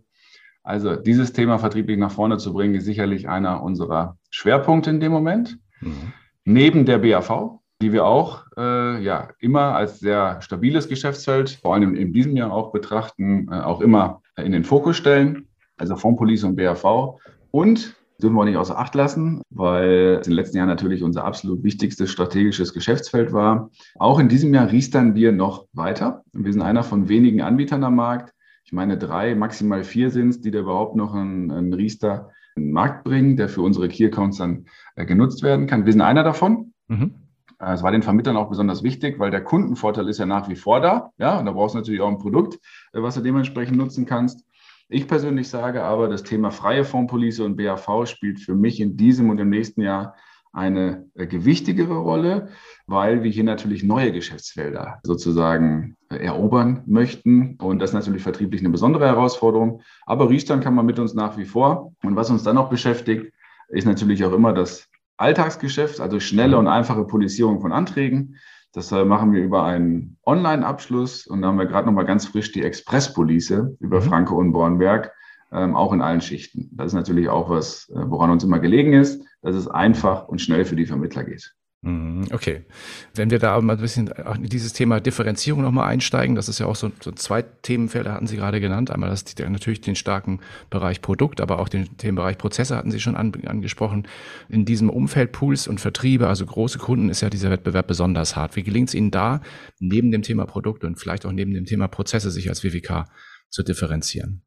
Also 0.63 0.96
dieses 0.96 1.34
Thema 1.34 1.60
vertrieblich 1.60 1.98
nach 1.98 2.12
vorne 2.12 2.38
zu 2.38 2.53
bringen, 2.53 2.75
ist 2.75 2.86
sicherlich 2.86 3.27
einer 3.27 3.63
unserer 3.63 4.17
Schwerpunkte 4.29 4.89
in 4.91 5.01
dem 5.01 5.12
Moment. 5.12 5.60
Mhm 5.81 6.13
neben 6.48 6.86
der 6.86 7.00
BAV, 7.00 7.60
die 7.82 7.92
wir 7.92 8.06
auch 8.06 8.46
äh, 8.58 9.04
ja, 9.04 9.30
immer 9.39 9.75
als 9.75 10.00
sehr 10.00 10.42
stabiles 10.42 10.88
Geschäftsfeld, 10.88 11.60
vor 11.62 11.75
allem 11.75 11.94
in 11.94 12.13
diesem 12.13 12.36
Jahr 12.38 12.54
auch 12.54 12.72
betrachten, 12.72 13.50
äh, 13.51 13.56
auch 13.56 13.82
immer 13.82 14.22
in 14.38 14.54
den 14.54 14.63
Fokus 14.63 14.96
stellen, 14.96 15.48
also 15.75 15.98
Fondspolice 15.98 16.48
und 16.48 16.56
BAV. 16.56 17.20
Und 17.51 17.96
dürfen 18.22 18.36
wir 18.36 18.46
nicht 18.46 18.58
außer 18.58 18.80
Acht 18.80 18.96
lassen, 18.96 19.42
weil 19.50 20.20
es 20.22 20.27
in 20.27 20.32
den 20.32 20.38
letzten 20.38 20.58
Jahren 20.58 20.70
natürlich 20.70 21.04
unser 21.04 21.25
absolut 21.25 21.63
wichtigstes 21.63 22.10
strategisches 22.10 22.74
Geschäftsfeld 22.74 23.34
war. 23.34 23.70
Auch 24.00 24.18
in 24.18 24.30
diesem 24.30 24.54
Jahr 24.54 24.72
riestern 24.72 25.16
wir 25.16 25.34
noch 25.34 25.68
weiter. 25.74 26.24
Wir 26.32 26.54
sind 26.54 26.62
einer 26.62 26.84
von 26.84 27.10
wenigen 27.10 27.42
Anbietern 27.42 27.84
am 27.84 27.96
Markt. 27.96 28.34
Ich 28.63 28.72
meine, 28.72 28.98
drei, 28.98 29.36
maximal 29.36 29.84
vier 29.84 30.12
sind 30.12 30.30
es, 30.30 30.42
die 30.42 30.51
da 30.51 30.60
überhaupt 30.60 30.96
noch 30.96 31.13
einen, 31.13 31.51
einen 31.51 31.74
Riester 31.74 32.32
in 32.57 32.65
den 32.65 32.73
Markt 32.73 33.03
bringen, 33.03 33.37
der 33.37 33.49
für 33.49 33.61
unsere 33.61 33.87
Key 33.87 34.05
Accounts 34.05 34.37
dann 34.37 34.65
äh, 34.95 35.05
genutzt 35.05 35.43
werden 35.43 35.67
kann. 35.67 35.85
Wir 35.85 35.93
sind 35.93 36.01
einer 36.01 36.23
davon. 36.23 36.73
Mhm. 36.87 37.13
Äh, 37.59 37.73
es 37.73 37.83
war 37.83 37.91
den 37.91 38.03
Vermittlern 38.03 38.37
auch 38.37 38.49
besonders 38.49 38.83
wichtig, 38.83 39.19
weil 39.19 39.31
der 39.31 39.43
Kundenvorteil 39.43 40.07
ist 40.09 40.19
ja 40.19 40.25
nach 40.25 40.49
wie 40.49 40.55
vor 40.55 40.81
da. 40.81 41.11
Ja, 41.17 41.39
und 41.39 41.45
da 41.45 41.51
brauchst 41.51 41.75
du 41.75 41.79
natürlich 41.79 42.01
auch 42.01 42.09
ein 42.09 42.17
Produkt, 42.17 42.55
äh, 42.93 43.01
was 43.01 43.15
du 43.15 43.21
dementsprechend 43.21 43.77
nutzen 43.77 44.05
kannst. 44.05 44.43
Ich 44.89 45.07
persönlich 45.07 45.49
sage 45.49 45.83
aber, 45.83 46.07
das 46.07 46.23
Thema 46.23 46.49
freie 46.49 46.85
Fondspolice 46.85 47.43
und 47.43 47.57
BAV 47.57 48.05
spielt 48.05 48.39
für 48.39 48.55
mich 48.55 48.79
in 48.79 48.95
diesem 48.95 49.29
und 49.29 49.37
im 49.37 49.49
nächsten 49.49 49.81
Jahr 49.81 50.15
eine 50.54 51.10
äh, 51.16 51.27
gewichtigere 51.27 51.96
Rolle, 51.96 52.50
weil 52.88 53.24
wir 53.24 53.32
hier 53.32 53.44
natürlich 53.44 53.84
neue 53.84 54.12
Geschäftsfelder 54.12 55.00
sozusagen 55.04 55.96
äh, 56.10 56.18
erobern 56.18 56.84
möchten. 56.86 57.56
Und 57.62 57.80
das 57.80 57.92
ist 57.92 57.96
natürlich 57.96 58.24
vertrieblich 58.24 58.62
eine 58.62 58.70
besondere 58.70 59.06
Herausforderung. 59.06 59.82
Aber 60.06 60.30
Riestern 60.30 60.62
kann 60.62 60.75
man 60.75 60.86
mit 60.86 61.00
uns 61.00 61.13
nach 61.13 61.38
wie 61.38 61.46
vor. 61.46 61.94
Und 62.04 62.16
was 62.16 62.30
uns 62.30 62.44
dann 62.44 62.56
noch 62.56 62.70
beschäftigt, 62.70 63.32
ist 63.70 63.86
natürlich 63.86 64.24
auch 64.25 64.34
immer 64.34 64.54
das 64.54 64.88
Alltagsgeschäft, 65.18 66.00
also 66.00 66.20
schnelle 66.20 66.58
und 66.58 66.68
einfache 66.68 67.04
Polisierung 67.06 67.60
von 67.60 67.72
Anträgen. 67.72 68.38
Das 68.74 68.92
äh, 68.92 69.06
machen 69.06 69.34
wir 69.34 69.42
über 69.42 69.63
einen 69.63 70.18
Online-Abschluss 70.25 71.25
und 71.25 71.42
da 71.42 71.48
haben 71.48 71.58
wir 71.58 71.66
gerade 71.66 71.88
noch 71.88 71.94
mal 71.94 72.06
ganz 72.06 72.27
frisch 72.27 72.51
die 72.51 72.63
Expresspolice 72.63 73.75
über 73.80 74.00
mhm. 74.00 74.04
Franke 74.04 74.36
und 74.36 74.51
Bornberg, 74.51 75.12
ähm, 75.51 75.75
auch 75.75 75.94
in 75.94 76.01
allen 76.01 76.22
Schichten. 76.22 76.70
Das 76.74 76.88
ist 76.88 76.94
natürlich 76.94 77.30
auch 77.30 77.50
was, 77.50 77.89
äh, 77.89 78.10
woran 78.10 78.30
uns 78.30 78.44
immer 78.44 78.60
gelegen 78.60 78.94
ist, 78.94 79.24
dass 79.42 79.56
es 79.56 79.68
einfach 79.68 80.27
und 80.27 80.42
schnell 80.42 80.66
für 80.66 80.75
die 80.75 80.86
Vermittler 80.86 81.24
geht. 81.24 81.54
Mhm, 81.84 82.25
okay. 82.32 82.66
Wenn 83.13 83.30
wir 83.30 83.38
da 83.38 83.60
mal 83.62 83.74
ein 83.74 83.80
bisschen 83.80 84.08
in 84.36 84.44
dieses 84.46 84.74
Thema 84.74 85.00
Differenzierung 85.00 85.62
nochmal 85.62 85.88
einsteigen, 85.88 86.36
das 86.36 86.50
ist 86.50 86.60
ja 86.60 86.66
auch 86.66 86.75
so, 86.75 86.92
so 87.01 87.12
zwei 87.12 87.44
Themenfelder 87.44 88.13
hatten 88.13 88.25
Sie 88.25 88.36
gerade 88.36 88.60
genannt. 88.60 88.89
Einmal 88.89 89.10
das, 89.10 89.24
natürlich 89.38 89.82
den 89.82 89.96
starken 89.96 90.39
Bereich 90.72 91.01
Produkt, 91.01 91.39
aber 91.39 91.60
auch 91.60 91.70
den 91.70 91.96
Themenbereich 91.98 92.39
Prozesse 92.39 92.75
hatten 92.75 92.89
Sie 92.89 93.00
schon 93.00 93.16
an, 93.16 93.32
angesprochen. 93.46 94.08
In 94.50 94.66
diesem 94.66 94.89
Umfeld 94.89 95.32
Pools 95.32 95.68
und 95.68 95.80
Vertriebe, 95.80 96.27
also 96.27 96.46
große 96.48 96.80
Kunden, 96.80 97.10
ist 97.10 97.22
ja 97.22 97.30
dieser 97.30 97.51
Wettbewerb 97.51 97.88
besonders 97.88 98.36
hart. 98.36 98.56
Wie 98.56 98.63
gelingt 98.63 98.89
es 98.89 98.96
Ihnen 98.96 99.12
da, 99.12 99.42
neben 99.80 100.12
dem 100.12 100.24
Thema 100.24 100.46
Produkt 100.46 100.84
und 100.84 101.00
vielleicht 101.00 101.27
auch 101.27 101.32
neben 101.32 101.54
dem 101.54 101.66
Thema 101.66 101.88
Prozesse 101.88 102.32
sich 102.32 102.50
als 102.50 102.63
WWK 102.63 103.06
zu 103.50 103.62
differenzieren? 103.62 104.47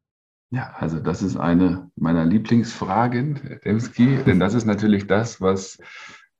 Ja, 0.51 0.73
also 0.77 0.99
das 0.99 1.23
ist 1.23 1.37
eine 1.37 1.89
meiner 1.95 2.25
Lieblingsfragen, 2.25 3.37
Herr 3.37 3.59
Demski, 3.59 4.17
denn 4.25 4.39
das 4.39 4.53
ist 4.53 4.65
natürlich 4.65 5.07
das, 5.07 5.39
was 5.39 5.79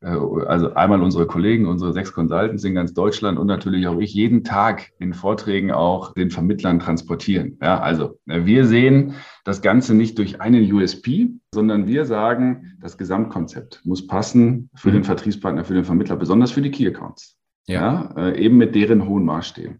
äh, 0.01 0.18
also 0.48 0.74
einmal 0.74 1.01
unsere 1.01 1.27
Kollegen, 1.27 1.65
unsere 1.65 1.94
sechs 1.94 2.12
Consultants 2.12 2.65
in 2.65 2.75
ganz 2.75 2.94
Deutschland 2.94 3.39
und 3.39 3.48
natürlich 3.48 3.88
auch 3.88 4.00
ich 4.00 4.13
jeden 4.13 4.44
Tag 4.44 4.91
in 5.00 5.13
Vorträgen 5.13 5.72
auch 5.72 6.13
den 6.13 6.30
Vermittlern 6.30 6.80
transportieren. 6.80 7.58
Ja, 7.62 7.80
also 7.80 8.20
äh, 8.27 8.46
wir 8.46 8.65
sehen 8.65 9.13
das 9.46 9.62
Ganze 9.62 9.94
nicht 9.94 10.18
durch 10.18 10.41
einen 10.41 10.72
USP, 10.72 11.30
sondern 11.53 11.88
wir 11.88 12.06
sagen, 12.06 12.77
das 12.82 12.98
Gesamtkonzept 12.98 13.82
muss 13.86 14.08
passen 14.08 14.70
für 14.75 14.89
mhm. 14.89 14.94
den 14.94 15.03
Vertriebspartner, 15.06 15.63
für 15.63 15.74
den 15.74 15.86
Vermittler, 15.86 16.18
besonders 16.18 16.51
für 16.51 16.62
die 16.62 16.72
Key 16.72 16.88
Accounts. 16.88 17.38
Ja, 17.68 18.12
ja 18.15 18.27
äh, 18.27 18.44
eben 18.44 18.58
mit 18.58 18.75
deren 18.75 19.08
hohen 19.08 19.24
Maßstäben. 19.24 19.80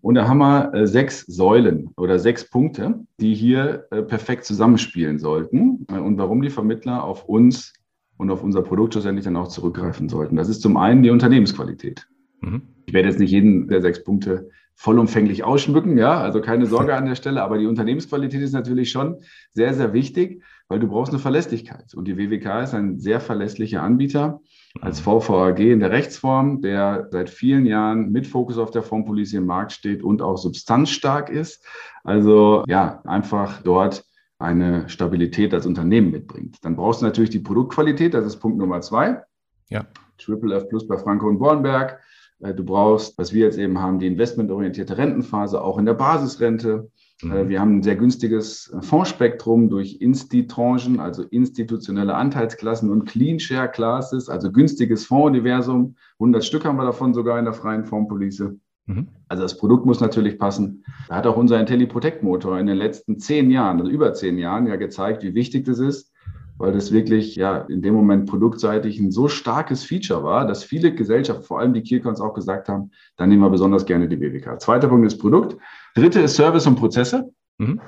Und 0.00 0.14
da 0.14 0.28
haben 0.28 0.38
wir 0.38 0.86
sechs 0.86 1.22
Säulen 1.26 1.90
oder 1.96 2.18
sechs 2.18 2.48
Punkte, 2.48 3.04
die 3.20 3.34
hier 3.34 3.86
perfekt 4.08 4.44
zusammenspielen 4.44 5.18
sollten 5.18 5.86
und 5.88 6.18
warum 6.18 6.40
die 6.42 6.50
Vermittler 6.50 7.02
auf 7.02 7.24
uns 7.24 7.72
und 8.16 8.30
auf 8.30 8.42
unser 8.42 8.62
Produkt 8.62 8.92
schlussendlich 8.92 9.24
dann 9.24 9.36
auch 9.36 9.48
zurückgreifen 9.48 10.08
sollten. 10.08 10.36
Das 10.36 10.48
ist 10.48 10.60
zum 10.60 10.76
einen 10.76 11.02
die 11.02 11.10
Unternehmensqualität. 11.10 12.06
Mhm. 12.40 12.62
Ich 12.86 12.92
werde 12.92 13.08
jetzt 13.08 13.18
nicht 13.18 13.30
jeden 13.30 13.68
der 13.68 13.80
sechs 13.80 14.04
Punkte 14.04 14.50
vollumfänglich 14.74 15.42
ausschmücken, 15.42 15.98
ja, 15.98 16.20
also 16.20 16.40
keine 16.40 16.66
Sorge 16.66 16.94
an 16.96 17.06
der 17.06 17.16
Stelle, 17.16 17.42
aber 17.42 17.58
die 17.58 17.66
Unternehmensqualität 17.66 18.42
ist 18.42 18.52
natürlich 18.52 18.90
schon 18.90 19.16
sehr, 19.50 19.74
sehr 19.74 19.92
wichtig, 19.92 20.42
weil 20.68 20.80
du 20.80 20.88
brauchst 20.88 21.12
eine 21.12 21.18
Verlässlichkeit. 21.18 21.94
Und 21.94 22.06
die 22.06 22.16
WWK 22.16 22.62
ist 22.62 22.74
ein 22.74 22.98
sehr 22.98 23.20
verlässlicher 23.20 23.82
Anbieter 23.82 24.40
als 24.80 25.00
mhm. 25.00 25.20
VVAG 25.20 25.58
in 25.60 25.80
der 25.80 25.90
Rechtsform, 25.90 26.60
der 26.60 27.08
seit 27.10 27.30
vielen 27.30 27.66
Jahren 27.66 28.10
mit 28.10 28.26
Fokus 28.26 28.58
auf 28.58 28.70
der 28.70 28.82
Formpolice 28.82 29.38
im 29.38 29.46
Markt 29.46 29.72
steht 29.72 30.02
und 30.02 30.20
auch 30.22 30.36
substanzstark 30.36 31.30
ist. 31.30 31.64
Also 32.04 32.64
ja, 32.66 33.00
einfach 33.04 33.62
dort 33.62 34.04
eine 34.38 34.88
Stabilität 34.88 35.52
als 35.52 35.66
Unternehmen 35.66 36.10
mitbringt. 36.10 36.58
Dann 36.62 36.76
brauchst 36.76 37.00
du 37.00 37.06
natürlich 37.06 37.30
die 37.30 37.40
Produktqualität, 37.40 38.14
das 38.14 38.26
ist 38.26 38.38
Punkt 38.38 38.58
Nummer 38.58 38.80
zwei. 38.80 39.22
Ja. 39.68 39.86
Triple 40.18 40.54
F 40.54 40.68
Plus 40.68 40.86
bei 40.86 40.96
Franco 40.96 41.26
und 41.28 41.38
Bornberg. 41.38 41.98
Äh, 42.40 42.54
du 42.54 42.64
brauchst, 42.64 43.18
was 43.18 43.32
wir 43.32 43.46
jetzt 43.46 43.58
eben 43.58 43.78
haben, 43.80 43.98
die 43.98 44.06
investmentorientierte 44.06 44.96
Rentenphase, 44.96 45.60
auch 45.60 45.78
in 45.78 45.86
der 45.86 45.94
Basisrente. 45.94 46.90
Mhm. 47.22 47.32
Äh, 47.32 47.48
wir 47.48 47.60
haben 47.60 47.78
ein 47.78 47.82
sehr 47.82 47.96
günstiges 47.96 48.74
Fondsspektrum 48.80 49.68
durch 49.68 50.00
Insti-Tranchen, 50.00 51.00
also 51.00 51.22
institutionelle 51.24 52.14
Anteilsklassen 52.14 52.90
und 52.90 53.06
Clean 53.06 53.40
Share 53.40 53.68
Classes, 53.68 54.28
also 54.28 54.52
günstiges 54.52 55.06
Fondsuniversum. 55.06 55.96
100 56.14 56.44
Stück 56.44 56.64
haben 56.64 56.76
wir 56.76 56.84
davon 56.84 57.14
sogar 57.14 57.38
in 57.38 57.44
der 57.44 57.54
freien 57.54 57.84
Fondspolice. 57.84 58.58
Mhm. 58.86 59.08
Also 59.28 59.42
das 59.42 59.58
Produkt 59.58 59.84
muss 59.84 60.00
natürlich 60.00 60.38
passen. 60.38 60.84
Da 61.08 61.16
hat 61.16 61.26
auch 61.26 61.36
unser 61.36 61.60
IntelliProtect-Motor 61.60 62.58
in 62.58 62.66
den 62.66 62.76
letzten 62.76 63.18
zehn 63.18 63.50
Jahren, 63.50 63.78
also 63.80 63.90
über 63.90 64.14
zehn 64.14 64.38
Jahren, 64.38 64.66
ja 64.66 64.76
gezeigt, 64.76 65.22
wie 65.22 65.34
wichtig 65.34 65.64
das 65.66 65.78
ist, 65.78 66.12
weil 66.58 66.72
das 66.72 66.92
wirklich 66.92 67.36
ja 67.36 67.58
in 67.58 67.82
dem 67.82 67.94
Moment 67.94 68.28
produktseitig 68.28 68.98
ein 68.98 69.12
so 69.12 69.28
starkes 69.28 69.84
Feature 69.84 70.24
war, 70.24 70.46
dass 70.46 70.64
viele 70.64 70.92
Gesellschaften, 70.92 71.44
vor 71.44 71.60
allem 71.60 71.72
die 71.72 71.82
Kiercons, 71.82 72.20
auch 72.20 72.34
gesagt 72.34 72.68
haben, 72.68 72.90
dann 73.16 73.28
nehmen 73.28 73.42
wir 73.42 73.50
besonders 73.50 73.86
gerne 73.86 74.08
die 74.08 74.16
BWK. 74.16 74.60
Zweiter 74.60 74.88
Punkt 74.88 75.06
ist 75.06 75.18
Produkt. 75.18 75.56
Dritte 75.94 76.20
ist 76.20 76.36
Service 76.36 76.66
und 76.66 76.76
Prozesse. 76.76 77.30
Mhm. 77.58 77.80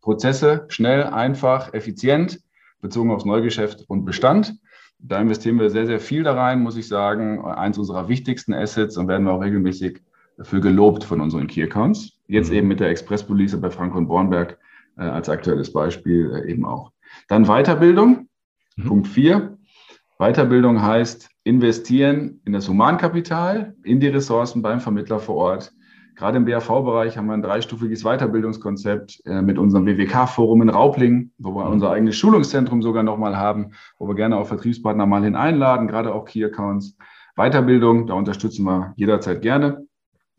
Prozesse 0.00 0.64
schnell, 0.68 1.04
einfach, 1.04 1.72
effizient, 1.72 2.40
bezogen 2.80 3.10
aufs 3.10 3.24
Neugeschäft 3.24 3.84
und 3.88 4.04
Bestand. 4.04 4.54
Da 4.98 5.20
investieren 5.20 5.58
wir 5.58 5.70
sehr, 5.70 5.86
sehr 5.86 6.00
viel 6.00 6.22
da 6.22 6.34
rein, 6.34 6.62
muss 6.62 6.76
ich 6.76 6.88
sagen. 6.88 7.44
Eins 7.44 7.78
unserer 7.78 8.08
wichtigsten 8.08 8.54
Assets 8.54 8.96
und 8.96 9.08
werden 9.08 9.26
wir 9.26 9.32
auch 9.32 9.42
regelmäßig 9.42 10.00
dafür 10.36 10.60
gelobt 10.60 11.04
von 11.04 11.20
unseren 11.20 11.46
Key 11.46 11.62
Accounts. 11.62 12.18
Jetzt 12.26 12.50
mhm. 12.50 12.56
eben 12.56 12.68
mit 12.68 12.80
der 12.80 12.88
Express-Police 12.88 13.60
bei 13.60 13.70
Frank 13.70 13.94
und 13.94 14.08
Bornberg 14.08 14.58
äh, 14.96 15.02
als 15.02 15.28
aktuelles 15.28 15.72
Beispiel 15.72 16.32
äh, 16.34 16.50
eben 16.50 16.64
auch. 16.64 16.93
Dann 17.28 17.46
Weiterbildung. 17.46 18.28
Mhm. 18.76 18.84
Punkt 18.84 19.08
vier. 19.08 19.58
Weiterbildung 20.18 20.82
heißt 20.82 21.28
investieren 21.44 22.40
in 22.44 22.52
das 22.52 22.68
Humankapital, 22.68 23.74
in 23.84 24.00
die 24.00 24.08
Ressourcen 24.08 24.62
beim 24.62 24.80
Vermittler 24.80 25.18
vor 25.18 25.36
Ort, 25.36 25.72
Gerade 26.16 26.36
im 26.36 26.44
BAV-Bereich 26.44 27.16
haben 27.16 27.26
wir 27.26 27.34
ein 27.34 27.42
dreistufiges 27.42 28.04
Weiterbildungskonzept 28.04 29.20
äh, 29.26 29.42
mit 29.42 29.58
unserem 29.58 29.86
WWK-Forum 29.86 30.62
in 30.62 30.68
Rauplingen, 30.68 31.32
wo 31.38 31.54
wir 31.54 31.64
mhm. 31.66 31.72
unser 31.72 31.90
eigenes 31.90 32.16
Schulungszentrum 32.16 32.82
sogar 32.82 33.02
nochmal 33.02 33.36
haben, 33.36 33.72
wo 33.98 34.06
wir 34.06 34.14
gerne 34.14 34.36
auch 34.36 34.46
Vertriebspartner 34.46 35.06
mal 35.06 35.24
hin 35.24 35.34
einladen, 35.34 35.88
gerade 35.88 36.14
auch 36.14 36.24
Key-Accounts. 36.24 36.96
Weiterbildung, 37.36 38.06
da 38.06 38.14
unterstützen 38.14 38.64
wir 38.64 38.92
jederzeit 38.96 39.42
gerne, 39.42 39.86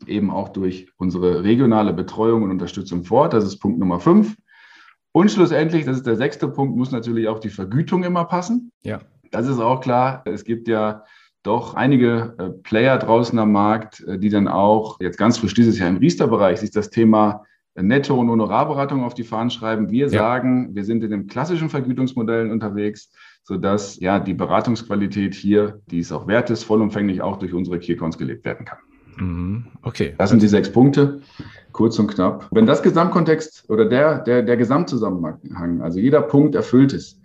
eben 0.06 0.30
auch 0.30 0.48
durch 0.48 0.90
unsere 0.96 1.44
regionale 1.44 1.92
Betreuung 1.92 2.42
und 2.42 2.50
Unterstützung 2.50 3.04
vor 3.04 3.22
Ort. 3.22 3.34
Das 3.34 3.44
ist 3.44 3.58
Punkt 3.58 3.78
Nummer 3.78 4.00
fünf. 4.00 4.34
Und 5.16 5.30
schlussendlich, 5.30 5.86
das 5.86 5.96
ist 5.96 6.06
der 6.06 6.16
sechste 6.16 6.46
Punkt, 6.46 6.76
muss 6.76 6.92
natürlich 6.92 7.26
auch 7.26 7.38
die 7.38 7.48
Vergütung 7.48 8.04
immer 8.04 8.26
passen. 8.26 8.70
Ja. 8.82 8.98
Das 9.30 9.48
ist 9.48 9.58
auch 9.58 9.80
klar. 9.80 10.20
Es 10.26 10.44
gibt 10.44 10.68
ja 10.68 11.04
doch 11.42 11.72
einige 11.72 12.34
äh, 12.36 12.50
Player 12.50 12.98
draußen 12.98 13.38
am 13.38 13.50
Markt, 13.50 14.00
äh, 14.00 14.18
die 14.18 14.28
dann 14.28 14.46
auch 14.46 15.00
jetzt 15.00 15.16
ganz 15.16 15.38
frisch 15.38 15.54
dieses 15.54 15.78
Jahr 15.78 15.88
im 15.88 15.96
Riester-Bereich 15.96 16.60
sich 16.60 16.70
das 16.70 16.90
Thema 16.90 17.46
äh, 17.76 17.82
Netto- 17.82 18.20
und 18.20 18.28
Honorarberatung 18.28 19.04
auf 19.04 19.14
die 19.14 19.24
Fahnen 19.24 19.48
schreiben. 19.48 19.90
Wir 19.90 20.08
ja. 20.08 20.18
sagen, 20.18 20.74
wir 20.74 20.84
sind 20.84 21.02
in 21.02 21.10
den 21.10 21.28
klassischen 21.28 21.70
Vergütungsmodellen 21.70 22.50
unterwegs, 22.50 23.10
sodass 23.42 23.98
ja 23.98 24.20
die 24.20 24.34
Beratungsqualität 24.34 25.34
hier, 25.34 25.80
die 25.86 26.00
es 26.00 26.12
auch 26.12 26.26
wert 26.26 26.50
ist, 26.50 26.64
vollumfänglich 26.64 27.22
auch 27.22 27.38
durch 27.38 27.54
unsere 27.54 27.78
Keycons 27.78 28.18
gelebt 28.18 28.44
werden 28.44 28.66
kann. 28.66 28.80
Mhm. 29.18 29.66
Okay. 29.82 30.14
Das 30.18 30.30
sind 30.30 30.42
die 30.42 30.48
sechs 30.48 30.70
Punkte, 30.70 31.22
kurz 31.76 31.98
und 31.98 32.08
knapp. 32.08 32.48
Wenn 32.50 32.66
das 32.66 32.82
Gesamtkontext 32.82 33.68
oder 33.68 33.84
der, 33.84 34.20
der, 34.20 34.42
der 34.42 34.56
Gesamtzusammenhang, 34.56 35.82
also 35.82 36.00
jeder 36.00 36.22
Punkt 36.22 36.54
erfüllt 36.54 36.94
ist 36.94 37.20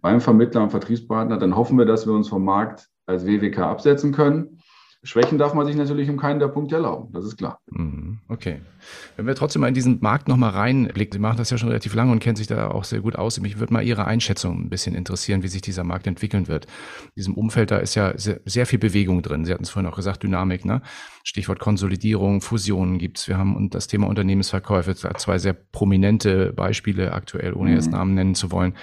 beim 0.00 0.20
Vermittler 0.20 0.62
und 0.62 0.70
Vertriebspartner, 0.70 1.38
dann 1.38 1.56
hoffen 1.56 1.76
wir, 1.76 1.86
dass 1.86 2.06
wir 2.06 2.14
uns 2.14 2.28
vom 2.28 2.44
Markt 2.44 2.88
als 3.06 3.26
WWK 3.26 3.58
absetzen 3.58 4.12
können. 4.12 4.60
Schwächen 5.06 5.38
darf 5.38 5.54
man 5.54 5.66
sich 5.66 5.76
natürlich 5.76 6.10
um 6.10 6.16
keinen 6.16 6.40
der 6.40 6.48
Punkte 6.48 6.74
erlauben, 6.74 7.12
das 7.12 7.24
ist 7.24 7.36
klar. 7.36 7.60
Mhm, 7.70 8.18
okay. 8.28 8.60
Wenn 9.16 9.26
wir 9.26 9.34
trotzdem 9.34 9.60
mal 9.60 9.68
in 9.68 9.74
diesen 9.74 10.00
Markt 10.00 10.26
nochmal 10.26 10.50
reinblicken, 10.50 11.12
Sie 11.12 11.18
machen 11.20 11.38
das 11.38 11.50
ja 11.50 11.58
schon 11.58 11.68
relativ 11.68 11.94
lange 11.94 12.10
und 12.10 12.18
kennen 12.18 12.36
sich 12.36 12.48
da 12.48 12.68
auch 12.68 12.84
sehr 12.84 13.00
gut 13.00 13.16
aus. 13.16 13.40
Mich 13.40 13.58
würde 13.58 13.72
mal 13.72 13.82
Ihre 13.82 14.06
Einschätzung 14.06 14.64
ein 14.64 14.68
bisschen 14.68 14.94
interessieren, 14.94 15.42
wie 15.42 15.48
sich 15.48 15.62
dieser 15.62 15.84
Markt 15.84 16.06
entwickeln 16.06 16.48
wird. 16.48 16.66
In 16.66 17.12
diesem 17.16 17.34
Umfeld, 17.34 17.70
da 17.70 17.78
ist 17.78 17.94
ja 17.94 18.18
sehr, 18.18 18.40
sehr 18.44 18.66
viel 18.66 18.78
Bewegung 18.78 19.22
drin. 19.22 19.44
Sie 19.44 19.52
hatten 19.52 19.62
es 19.62 19.70
vorhin 19.70 19.90
auch 19.90 19.96
gesagt, 19.96 20.24
Dynamik, 20.24 20.64
ne? 20.64 20.82
Stichwort 21.22 21.60
Konsolidierung, 21.60 22.40
Fusionen 22.40 22.98
gibt's. 22.98 23.28
Wir 23.28 23.38
haben 23.38 23.56
und 23.56 23.74
das 23.74 23.86
Thema 23.86 24.08
Unternehmensverkäufe, 24.08 24.94
zwei 24.94 25.38
sehr 25.38 25.52
prominente 25.54 26.52
Beispiele 26.52 27.12
aktuell, 27.12 27.54
ohne 27.54 27.70
mhm. 27.70 27.76
jetzt 27.76 27.90
Namen 27.90 28.14
nennen 28.14 28.34
zu 28.34 28.50
wollen. 28.50 28.74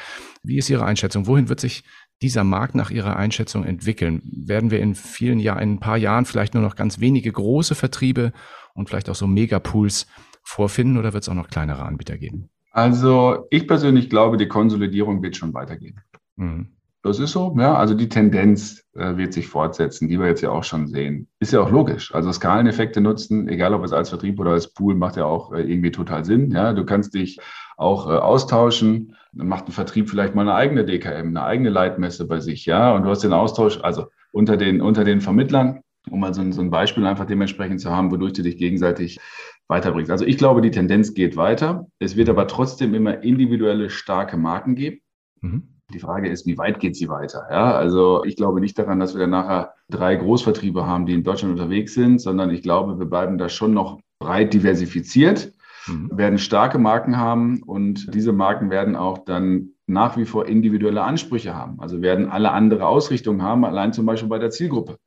Wie 0.41 0.57
ist 0.57 0.69
Ihre 0.69 0.85
Einschätzung? 0.85 1.27
Wohin 1.27 1.47
wird 1.49 1.59
sich 1.59 1.83
dieser 2.21 2.43
Markt 2.43 2.75
nach 2.75 2.91
Ihrer 2.91 3.15
Einschätzung 3.17 3.65
entwickeln? 3.65 4.21
Werden 4.23 4.71
wir 4.71 4.79
in 4.79 4.95
vielen 4.95 5.39
Jahren, 5.39 5.61
in 5.61 5.73
ein 5.73 5.79
paar 5.79 5.97
Jahren 5.97 6.25
vielleicht 6.25 6.53
nur 6.53 6.63
noch 6.63 6.75
ganz 6.75 6.99
wenige 6.99 7.31
große 7.31 7.75
Vertriebe 7.75 8.31
und 8.73 8.89
vielleicht 8.89 9.09
auch 9.09 9.15
so 9.15 9.27
Megapools 9.27 10.07
vorfinden 10.43 10.97
oder 10.97 11.13
wird 11.13 11.23
es 11.23 11.29
auch 11.29 11.33
noch 11.33 11.49
kleinere 11.49 11.83
Anbieter 11.83 12.17
geben? 12.17 12.49
Also 12.71 13.45
ich 13.49 13.67
persönlich 13.67 14.09
glaube, 14.09 14.37
die 14.37 14.47
Konsolidierung 14.47 15.21
wird 15.21 15.37
schon 15.37 15.53
weitergehen. 15.53 16.01
Mhm. 16.35 16.69
Das 17.03 17.19
ist 17.19 17.33
so, 17.33 17.53
ja. 17.59 17.75
Also 17.75 17.95
die 17.95 18.07
Tendenz 18.07 18.81
äh, 18.93 19.17
wird 19.17 19.33
sich 19.33 19.47
fortsetzen, 19.47 20.07
die 20.07 20.17
wir 20.19 20.27
jetzt 20.27 20.41
ja 20.41 20.51
auch 20.51 20.63
schon 20.63 20.87
sehen. 20.87 21.27
Ist 21.39 21.51
ja 21.51 21.59
auch 21.59 21.69
logisch. 21.69 22.15
Also 22.15 22.31
Skaleneffekte 22.31 23.01
nutzen, 23.01 23.49
egal 23.49 23.73
ob 23.73 23.83
es 23.83 23.91
als 23.91 24.09
Vertrieb 24.09 24.39
oder 24.39 24.51
als 24.51 24.73
Pool, 24.73 24.95
macht 24.95 25.17
ja 25.17 25.25
auch 25.25 25.53
äh, 25.53 25.61
irgendwie 25.61 25.91
total 25.91 26.23
Sinn. 26.23 26.49
Ja, 26.51 26.71
du 26.71 26.85
kannst 26.85 27.13
dich 27.13 27.39
auch 27.75 28.09
äh, 28.09 28.13
austauschen. 28.13 29.15
Dann 29.33 29.47
macht 29.47 29.67
ein 29.67 29.71
Vertrieb 29.71 30.09
vielleicht 30.09 30.35
mal 30.35 30.41
eine 30.41 30.53
eigene 30.53 30.85
DKM, 30.85 31.27
eine 31.27 31.43
eigene 31.43 31.69
Leitmesse 31.69 32.27
bei 32.27 32.39
sich, 32.39 32.65
ja. 32.65 32.95
Und 32.95 33.03
du 33.03 33.09
hast 33.09 33.23
den 33.23 33.33
Austausch, 33.33 33.79
also 33.81 34.07
unter 34.31 34.57
den, 34.57 34.81
unter 34.81 35.03
den 35.03 35.21
Vermittlern, 35.21 35.81
um 36.09 36.19
mal 36.19 36.33
so 36.33 36.41
ein, 36.41 36.51
so 36.51 36.61
ein 36.61 36.69
Beispiel 36.69 37.05
einfach 37.05 37.25
dementsprechend 37.25 37.81
zu 37.81 37.89
haben, 37.89 38.11
wodurch 38.11 38.33
du 38.33 38.43
dich 38.43 38.57
gegenseitig 38.57 39.19
weiterbringst. 39.67 40.11
Also 40.11 40.25
ich 40.25 40.37
glaube, 40.37 40.61
die 40.61 40.71
Tendenz 40.71 41.13
geht 41.13 41.35
weiter. 41.37 41.87
Es 41.99 42.15
wird 42.15 42.29
aber 42.29 42.47
trotzdem 42.47 42.93
immer 42.93 43.23
individuelle 43.23 43.89
starke 43.89 44.37
Marken 44.37 44.75
geben. 44.75 44.99
Mhm 45.41 45.69
Die 45.93 45.99
Frage 45.99 46.29
ist, 46.29 46.45
wie 46.45 46.57
weit 46.57 46.79
geht 46.79 46.95
sie 46.95 47.07
weiter? 47.09 47.47
Ja, 47.49 47.73
also 47.75 48.23
ich 48.25 48.35
glaube 48.35 48.59
nicht 48.59 48.77
daran, 48.77 48.99
dass 48.99 49.13
wir 49.13 49.21
dann 49.21 49.29
nachher 49.29 49.73
drei 49.89 50.15
Großvertriebe 50.15 50.85
haben, 50.85 51.05
die 51.05 51.13
in 51.13 51.23
Deutschland 51.23 51.53
unterwegs 51.53 51.93
sind, 51.93 52.19
sondern 52.19 52.49
ich 52.51 52.61
glaube, 52.63 52.97
wir 52.99 53.05
bleiben 53.05 53.37
da 53.37 53.49
schon 53.49 53.73
noch 53.73 53.99
breit 54.19 54.53
diversifiziert, 54.53 55.53
mhm. 55.87 56.09
werden 56.13 56.37
starke 56.37 56.77
Marken 56.77 57.17
haben 57.17 57.61
und 57.63 58.13
diese 58.13 58.33
Marken 58.33 58.69
werden 58.69 58.95
auch 58.95 59.19
dann 59.19 59.69
nach 59.85 60.17
wie 60.17 60.25
vor 60.25 60.47
individuelle 60.47 61.03
Ansprüche 61.03 61.55
haben. 61.55 61.79
Also 61.79 62.01
werden 62.01 62.29
alle 62.29 62.51
andere 62.51 62.87
Ausrichtungen 62.87 63.41
haben, 63.41 63.65
allein 63.65 63.93
zum 63.93 64.05
Beispiel 64.05 64.29
bei 64.29 64.39
der 64.39 64.49
Zielgruppe. 64.49 64.97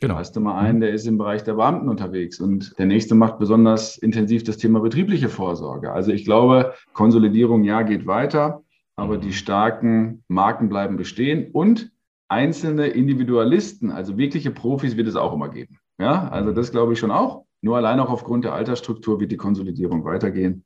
Genau. 0.00 0.16
Hast 0.16 0.36
du 0.36 0.40
mal 0.40 0.58
einen, 0.58 0.80
der 0.80 0.92
ist 0.92 1.06
im 1.06 1.18
Bereich 1.18 1.44
der 1.44 1.54
Beamten 1.54 1.88
unterwegs 1.88 2.40
und 2.40 2.74
der 2.78 2.86
nächste 2.86 3.14
macht 3.14 3.38
besonders 3.38 3.96
intensiv 3.96 4.44
das 4.44 4.56
Thema 4.56 4.80
betriebliche 4.80 5.28
Vorsorge. 5.28 5.92
Also 5.92 6.12
ich 6.12 6.24
glaube, 6.24 6.74
Konsolidierung 6.92 7.64
ja 7.64 7.82
geht 7.82 8.06
weiter, 8.06 8.62
aber 8.96 9.16
die 9.16 9.32
starken 9.32 10.22
Marken 10.28 10.68
bleiben 10.68 10.96
bestehen 10.96 11.50
und 11.52 11.90
einzelne 12.28 12.88
Individualisten, 12.88 13.90
also 13.90 14.18
wirkliche 14.18 14.50
Profis 14.50 14.96
wird 14.96 15.08
es 15.08 15.16
auch 15.16 15.32
immer 15.32 15.48
geben. 15.48 15.78
Ja, 15.98 16.28
also 16.28 16.52
das 16.52 16.70
glaube 16.70 16.94
ich 16.94 16.98
schon 16.98 17.10
auch. 17.10 17.44
Nur 17.64 17.78
allein 17.78 17.98
auch 17.98 18.10
aufgrund 18.10 18.44
der 18.44 18.52
Altersstruktur 18.52 19.20
wird 19.20 19.32
die 19.32 19.38
Konsolidierung 19.38 20.04
weitergehen. 20.04 20.64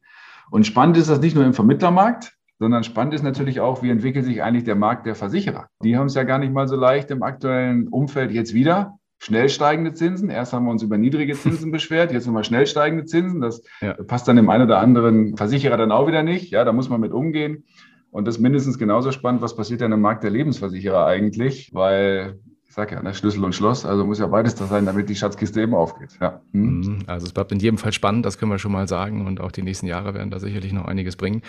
Und 0.50 0.67
spannend 0.67 0.97
ist 0.97 1.09
das 1.09 1.21
nicht 1.21 1.37
nur 1.37 1.45
im 1.45 1.55
Vermittlermarkt, 1.55 2.35
sondern 2.59 2.83
spannend 2.83 3.14
ist 3.14 3.23
natürlich 3.23 3.61
auch, 3.61 3.85
wie 3.85 3.90
entwickelt 3.90 4.25
sich 4.25 4.43
eigentlich 4.43 4.64
der 4.64 4.75
Markt 4.75 5.07
der 5.07 5.14
Versicherer. 5.14 5.69
Die 5.81 5.97
haben 5.97 6.07
es 6.07 6.14
ja 6.14 6.25
gar 6.25 6.40
nicht 6.40 6.52
mal 6.52 6.67
so 6.67 6.75
leicht 6.75 7.12
im 7.12 7.23
aktuellen 7.23 7.87
Umfeld 7.87 8.33
jetzt 8.33 8.52
wieder 8.52 8.99
schnell 9.21 9.49
steigende 9.49 9.93
Zinsen. 9.93 10.28
Erst 10.28 10.52
haben 10.52 10.64
wir 10.64 10.73
uns 10.73 10.83
über 10.83 10.99
niedrige 10.99 11.35
Zinsen 11.35 11.71
beschwert, 11.73 12.11
jetzt 12.11 12.26
haben 12.26 12.35
wir 12.35 12.43
schnell 12.43 12.67
steigende 12.67 13.05
Zinsen. 13.05 13.40
Das 13.40 13.62
ja. 13.81 13.95
passt 13.95 14.26
dann 14.26 14.35
dem 14.35 14.50
einen 14.50 14.64
oder 14.64 14.81
anderen 14.81 15.37
Versicherer 15.37 15.76
dann 15.76 15.93
auch 15.93 16.09
wieder 16.09 16.25
nicht. 16.25 16.50
Ja, 16.50 16.64
da 16.64 16.73
muss 16.73 16.88
man 16.88 17.00
mit 17.00 17.12
umgehen. 17.12 17.62
Und 18.11 18.26
das 18.26 18.37
ist 18.37 18.40
mindestens 18.40 18.76
genauso 18.76 19.12
spannend, 19.12 19.40
was 19.40 19.55
passiert 19.55 19.83
denn 19.83 19.93
im 19.93 20.00
Markt 20.00 20.25
der 20.25 20.31
Lebensversicherer 20.31 21.07
eigentlich? 21.07 21.71
Weil 21.73 22.40
sage 22.78 22.94
ja, 22.94 23.02
ne, 23.02 23.12
Schlüssel 23.12 23.44
und 23.44 23.56
Schloss, 23.56 23.85
also 23.85 24.06
muss 24.06 24.20
ja 24.20 24.28
beides 24.28 24.54
da 24.54 24.66
sein, 24.66 24.87
damit 24.87 25.08
die 25.08 25.16
Schatzkiste 25.16 25.61
eben 25.61 25.75
aufgeht. 25.75 26.11
Ja. 26.20 26.40
Hm? 26.52 26.78
Mhm. 26.78 26.99
Also 27.08 27.26
es 27.26 27.32
bleibt 27.32 27.50
in 27.50 27.58
jedem 27.58 27.76
Fall 27.76 27.92
spannend, 27.92 28.25
das 28.25 28.38
können 28.38 28.52
wir 28.52 28.61
schon 28.61 28.70
mal 28.70 28.87
sagen. 28.87 29.26
Und 29.26 29.40
auch 29.40 29.50
die 29.50 29.62
nächsten 29.62 29.87
Jahre 29.87 30.14
werden 30.14 30.30
da 30.30 30.38
sicherlich 30.38 30.73
noch 30.73 30.85
einiges 30.85 31.16
bringen. 31.16 31.42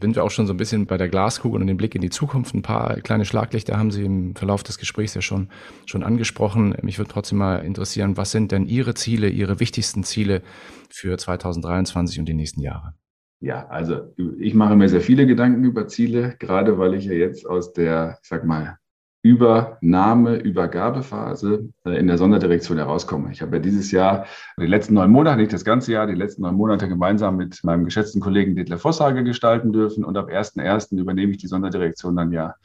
Sind 0.00 0.16
wir 0.16 0.24
auch 0.24 0.32
schon 0.32 0.48
so 0.48 0.52
ein 0.52 0.56
bisschen 0.56 0.86
bei 0.86 0.96
der 0.96 1.08
Glaskugel 1.08 1.60
und 1.60 1.68
dem 1.68 1.76
Blick 1.76 1.94
in 1.94 2.00
die 2.00 2.10
Zukunft. 2.10 2.52
Ein 2.52 2.62
paar 2.62 2.96
kleine 2.96 3.24
Schlaglichter 3.24 3.78
haben 3.78 3.92
Sie 3.92 4.04
im 4.04 4.34
Verlauf 4.34 4.64
des 4.64 4.76
Gesprächs 4.76 5.14
ja 5.14 5.20
schon, 5.20 5.50
schon 5.86 6.02
angesprochen. 6.02 6.74
Mich 6.82 6.98
würde 6.98 7.12
trotzdem 7.12 7.38
mal 7.38 7.58
interessieren, 7.58 8.16
was 8.16 8.32
sind 8.32 8.50
denn 8.50 8.66
Ihre 8.66 8.94
Ziele, 8.94 9.28
Ihre 9.28 9.60
wichtigsten 9.60 10.02
Ziele 10.02 10.42
für 10.90 11.16
2023 11.16 12.18
und 12.18 12.26
die 12.26 12.34
nächsten 12.34 12.60
Jahre? 12.60 12.94
Ja, 13.38 13.68
also 13.68 14.14
ich 14.40 14.54
mache 14.54 14.74
mir 14.74 14.88
sehr 14.88 15.00
viele 15.00 15.26
Gedanken 15.26 15.62
über 15.62 15.86
Ziele, 15.86 16.34
gerade 16.40 16.78
weil 16.78 16.94
ich 16.94 17.04
ja 17.04 17.12
jetzt 17.12 17.46
aus 17.46 17.72
der, 17.72 18.18
ich 18.20 18.28
sag 18.28 18.44
mal, 18.44 18.78
Übernahme, 19.22 20.36
Übergabephase 20.36 21.68
äh, 21.84 21.98
in 21.98 22.08
der 22.08 22.18
Sonderdirektion 22.18 22.78
herauskomme. 22.78 23.30
Ich 23.30 23.40
habe 23.40 23.56
ja 23.56 23.62
dieses 23.62 23.92
Jahr, 23.92 24.26
die 24.60 24.66
letzten 24.66 24.94
neun 24.94 25.12
Monate, 25.12 25.36
nicht 25.36 25.52
das 25.52 25.64
ganze 25.64 25.92
Jahr, 25.92 26.08
die 26.08 26.14
letzten 26.14 26.42
neun 26.42 26.56
Monate 26.56 26.88
gemeinsam 26.88 27.36
mit 27.36 27.62
meinem 27.62 27.84
geschätzten 27.84 28.20
Kollegen 28.20 28.56
Detlef 28.56 28.80
Vosshage 28.80 29.22
gestalten 29.22 29.72
dürfen 29.72 30.04
und 30.04 30.16
ab 30.16 30.28
1.1. 30.28 30.98
übernehme 30.98 31.32
ich 31.32 31.38
die 31.38 31.46
Sonderdirektion 31.46 32.16
dann 32.16 32.32
ja 32.32 32.56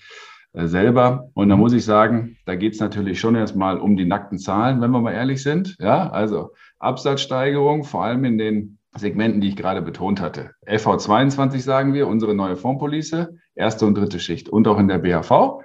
äh, 0.54 0.66
selber. 0.66 1.30
Und 1.36 1.50
da 1.50 1.56
muss 1.56 1.74
ich 1.74 1.86
sagen, 1.86 2.38
da 2.46 2.56
geht 2.56 2.74
es 2.74 2.80
natürlich 2.80 3.20
schon 3.20 3.36
erstmal 3.36 3.78
um 3.78 3.96
die 3.96 4.06
nackten 4.06 4.40
Zahlen, 4.40 4.82
wenn 4.82 4.92
wir 4.92 5.02
mal 5.02 5.14
ehrlich 5.14 5.44
sind. 5.44 5.76
Ja, 5.80 6.10
also 6.10 6.54
Absatzsteigerung, 6.80 7.84
vor 7.84 8.04
allem 8.04 8.24
in 8.26 8.40
den 8.40 8.80
Segmenten, 8.96 9.42
die 9.42 9.50
ich 9.50 9.56
gerade 9.56 9.84
betont 9.84 10.22
hatte. 10.22 10.52
LV22 10.66 11.60
sagen 11.60 11.94
wir, 11.94 12.08
unsere 12.08 12.34
neue 12.34 12.56
Fondspolice, 12.56 13.36
erste 13.54 13.86
und 13.86 13.96
dritte 13.96 14.20
Schicht 14.20 14.50
und 14.50 14.68
auch 14.68 14.80
in 14.80 14.88
der 14.88 14.98
BHV. 14.98 15.62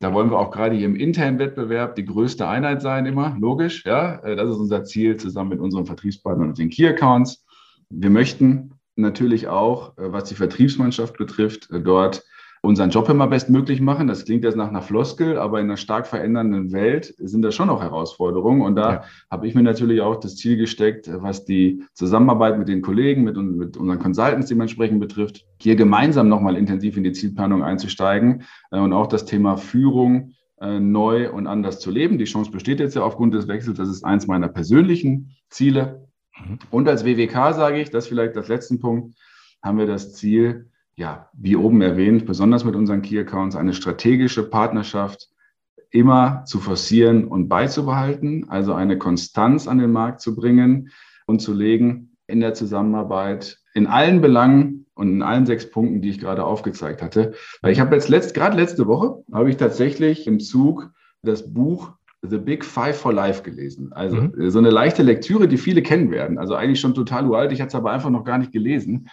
Da 0.00 0.12
wollen 0.12 0.30
wir 0.30 0.38
auch 0.38 0.50
gerade 0.50 0.76
hier 0.76 0.86
im 0.86 0.94
internen 0.94 1.38
Wettbewerb 1.38 1.96
die 1.96 2.04
größte 2.04 2.46
Einheit 2.46 2.82
sein, 2.82 3.06
immer, 3.06 3.36
logisch. 3.40 3.84
Ja, 3.84 4.16
äh, 4.20 4.36
das 4.36 4.50
ist 4.50 4.56
unser 4.56 4.84
Ziel 4.84 5.16
zusammen 5.16 5.50
mit 5.50 5.60
unseren 5.60 5.86
Vertriebspartnern 5.86 6.48
und 6.48 6.58
den 6.58 6.70
Key 6.70 6.86
Accounts. 6.86 7.44
Wir 7.90 8.10
möchten 8.10 8.74
natürlich 8.94 9.48
auch, 9.48 9.96
äh, 9.98 10.12
was 10.12 10.24
die 10.24 10.34
Vertriebsmannschaft 10.34 11.16
betrifft, 11.16 11.70
äh, 11.70 11.80
dort 11.80 12.22
unseren 12.68 12.90
Job 12.90 13.08
immer 13.08 13.26
bestmöglich 13.26 13.80
machen. 13.80 14.08
Das 14.08 14.26
klingt 14.26 14.44
jetzt 14.44 14.56
nach 14.56 14.68
einer 14.68 14.82
Floskel, 14.82 15.38
aber 15.38 15.58
in 15.58 15.66
einer 15.66 15.78
stark 15.78 16.06
verändernden 16.06 16.70
Welt 16.70 17.14
sind 17.16 17.40
das 17.40 17.54
schon 17.54 17.70
auch 17.70 17.80
Herausforderungen. 17.80 18.60
Und 18.60 18.76
da 18.76 18.92
ja. 18.92 19.04
habe 19.30 19.48
ich 19.48 19.54
mir 19.54 19.62
natürlich 19.62 20.02
auch 20.02 20.16
das 20.20 20.36
Ziel 20.36 20.58
gesteckt, 20.58 21.10
was 21.10 21.46
die 21.46 21.82
Zusammenarbeit 21.94 22.58
mit 22.58 22.68
den 22.68 22.82
Kollegen, 22.82 23.24
mit, 23.24 23.38
mit 23.38 23.78
unseren 23.78 23.98
Consultants 23.98 24.48
dementsprechend 24.48 25.00
betrifft, 25.00 25.46
hier 25.62 25.76
gemeinsam 25.76 26.28
nochmal 26.28 26.58
intensiv 26.58 26.98
in 26.98 27.04
die 27.04 27.12
Zielplanung 27.12 27.62
einzusteigen 27.64 28.42
äh, 28.70 28.78
und 28.78 28.92
auch 28.92 29.06
das 29.06 29.24
Thema 29.24 29.56
Führung 29.56 30.34
äh, 30.60 30.78
neu 30.78 31.32
und 31.32 31.46
anders 31.46 31.80
zu 31.80 31.90
leben. 31.90 32.18
Die 32.18 32.26
Chance 32.26 32.50
besteht 32.50 32.80
jetzt 32.80 32.96
ja 32.96 33.02
aufgrund 33.02 33.32
des 33.32 33.48
Wechsels. 33.48 33.78
Das 33.78 33.88
ist 33.88 34.04
eins 34.04 34.26
meiner 34.26 34.48
persönlichen 34.48 35.34
Ziele. 35.48 36.06
Mhm. 36.38 36.58
Und 36.70 36.86
als 36.86 37.06
WWK 37.06 37.54
sage 37.54 37.80
ich, 37.80 37.88
das 37.88 38.08
vielleicht 38.08 38.36
als 38.36 38.48
letzten 38.48 38.78
Punkt, 38.78 39.16
haben 39.62 39.78
wir 39.78 39.86
das 39.86 40.12
Ziel, 40.12 40.68
ja, 40.98 41.28
wie 41.32 41.54
oben 41.54 41.80
erwähnt, 41.80 42.26
besonders 42.26 42.64
mit 42.64 42.74
unseren 42.74 43.02
Key 43.02 43.20
Accounts, 43.20 43.54
eine 43.54 43.72
strategische 43.72 44.42
Partnerschaft 44.42 45.28
immer 45.90 46.42
zu 46.44 46.58
forcieren 46.58 47.28
und 47.28 47.48
beizubehalten, 47.48 48.46
also 48.48 48.74
eine 48.74 48.98
Konstanz 48.98 49.68
an 49.68 49.78
den 49.78 49.92
Markt 49.92 50.20
zu 50.20 50.34
bringen 50.34 50.90
und 51.26 51.40
zu 51.40 51.54
legen 51.54 52.16
in 52.26 52.40
der 52.40 52.52
Zusammenarbeit 52.52 53.58
in 53.74 53.86
allen 53.86 54.20
Belangen 54.20 54.86
und 54.94 55.08
in 55.08 55.22
allen 55.22 55.46
sechs 55.46 55.70
Punkten, 55.70 56.02
die 56.02 56.10
ich 56.10 56.18
gerade 56.18 56.44
aufgezeigt 56.44 57.00
hatte. 57.00 57.32
Weil 57.62 57.72
ich 57.72 57.78
habe 57.78 57.94
jetzt 57.94 58.08
letzt, 58.08 58.34
gerade 58.34 58.56
letzte 58.56 58.88
Woche, 58.88 59.22
habe 59.32 59.48
ich 59.50 59.56
tatsächlich 59.56 60.26
im 60.26 60.40
Zug 60.40 60.90
das 61.22 61.54
Buch 61.54 61.92
The 62.22 62.38
Big 62.38 62.64
Five 62.64 62.98
for 62.98 63.12
Life 63.12 63.44
gelesen. 63.44 63.92
Also 63.92 64.16
mhm. 64.16 64.50
so 64.50 64.58
eine 64.58 64.70
leichte 64.70 65.04
Lektüre, 65.04 65.46
die 65.46 65.58
viele 65.58 65.82
kennen 65.82 66.10
werden. 66.10 66.38
Also 66.38 66.56
eigentlich 66.56 66.80
schon 66.80 66.94
total 66.94 67.28
uralt. 67.28 67.52
Ich 67.52 67.60
hatte 67.60 67.68
es 67.68 67.74
aber 67.76 67.92
einfach 67.92 68.10
noch 68.10 68.24
gar 68.24 68.38
nicht 68.38 68.50
gelesen. 68.50 69.08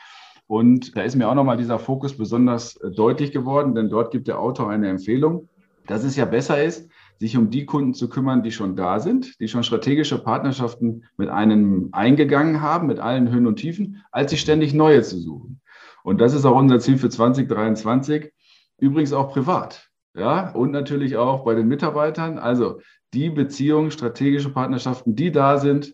Und 0.48 0.96
da 0.96 1.02
ist 1.02 1.16
mir 1.16 1.28
auch 1.28 1.36
nochmal 1.36 1.58
dieser 1.58 1.80
Fokus 1.80 2.18
besonders 2.18 2.76
äh, 2.78 2.92
deutlich 2.92 3.32
geworden, 3.32 3.74
denn 3.76 3.90
dort 3.90 4.12
gibt 4.12 4.28
der 4.28 4.40
Autor 4.40 4.70
eine 4.70 4.90
Empfehlung, 4.90 5.50
dass 5.88 6.04
es 6.04 6.16
ja 6.16 6.26
besser 6.26 6.64
ist, 6.64 6.90
sich 7.20 7.38
um 7.38 7.50
die 7.50 7.66
Kunden 7.66 7.94
zu 7.94 8.10
kümmern, 8.10 8.44
die 8.44 8.52
schon 8.52 8.76
da 8.76 9.00
sind, 9.00 9.40
die 9.40 9.48
schon 9.48 9.64
strategische 9.64 10.22
Partnerschaften 10.22 11.06
mit 11.18 11.30
einem 11.30 11.90
eingegangen 11.94 12.62
haben, 12.62 12.88
mit 12.88 13.00
allen 13.00 13.32
Höhen 13.32 13.48
und 13.48 13.56
Tiefen, 13.56 14.04
als 14.12 14.32
sich 14.32 14.42
ständig 14.42 14.74
neue 14.74 15.02
zu 15.02 15.18
suchen. 15.18 15.62
Und 16.04 16.20
das 16.22 16.34
ist 16.34 16.46
auch 16.46 16.58
unser 16.58 16.80
Ziel 16.80 16.98
für 16.98 17.10
2023, 17.10 18.32
übrigens 18.78 19.14
auch 19.14 19.32
privat. 19.32 19.90
Ja, 20.14 20.52
und 20.52 20.72
natürlich 20.72 21.18
auch 21.18 21.44
bei 21.44 21.56
den 21.56 21.68
Mitarbeitern. 21.68 22.38
Also 22.38 22.80
die 23.14 23.30
Beziehungen, 23.30 23.92
strategische 23.92 24.50
Partnerschaften, 24.50 25.16
die 25.16 25.32
da 25.32 25.58
sind, 25.58 25.94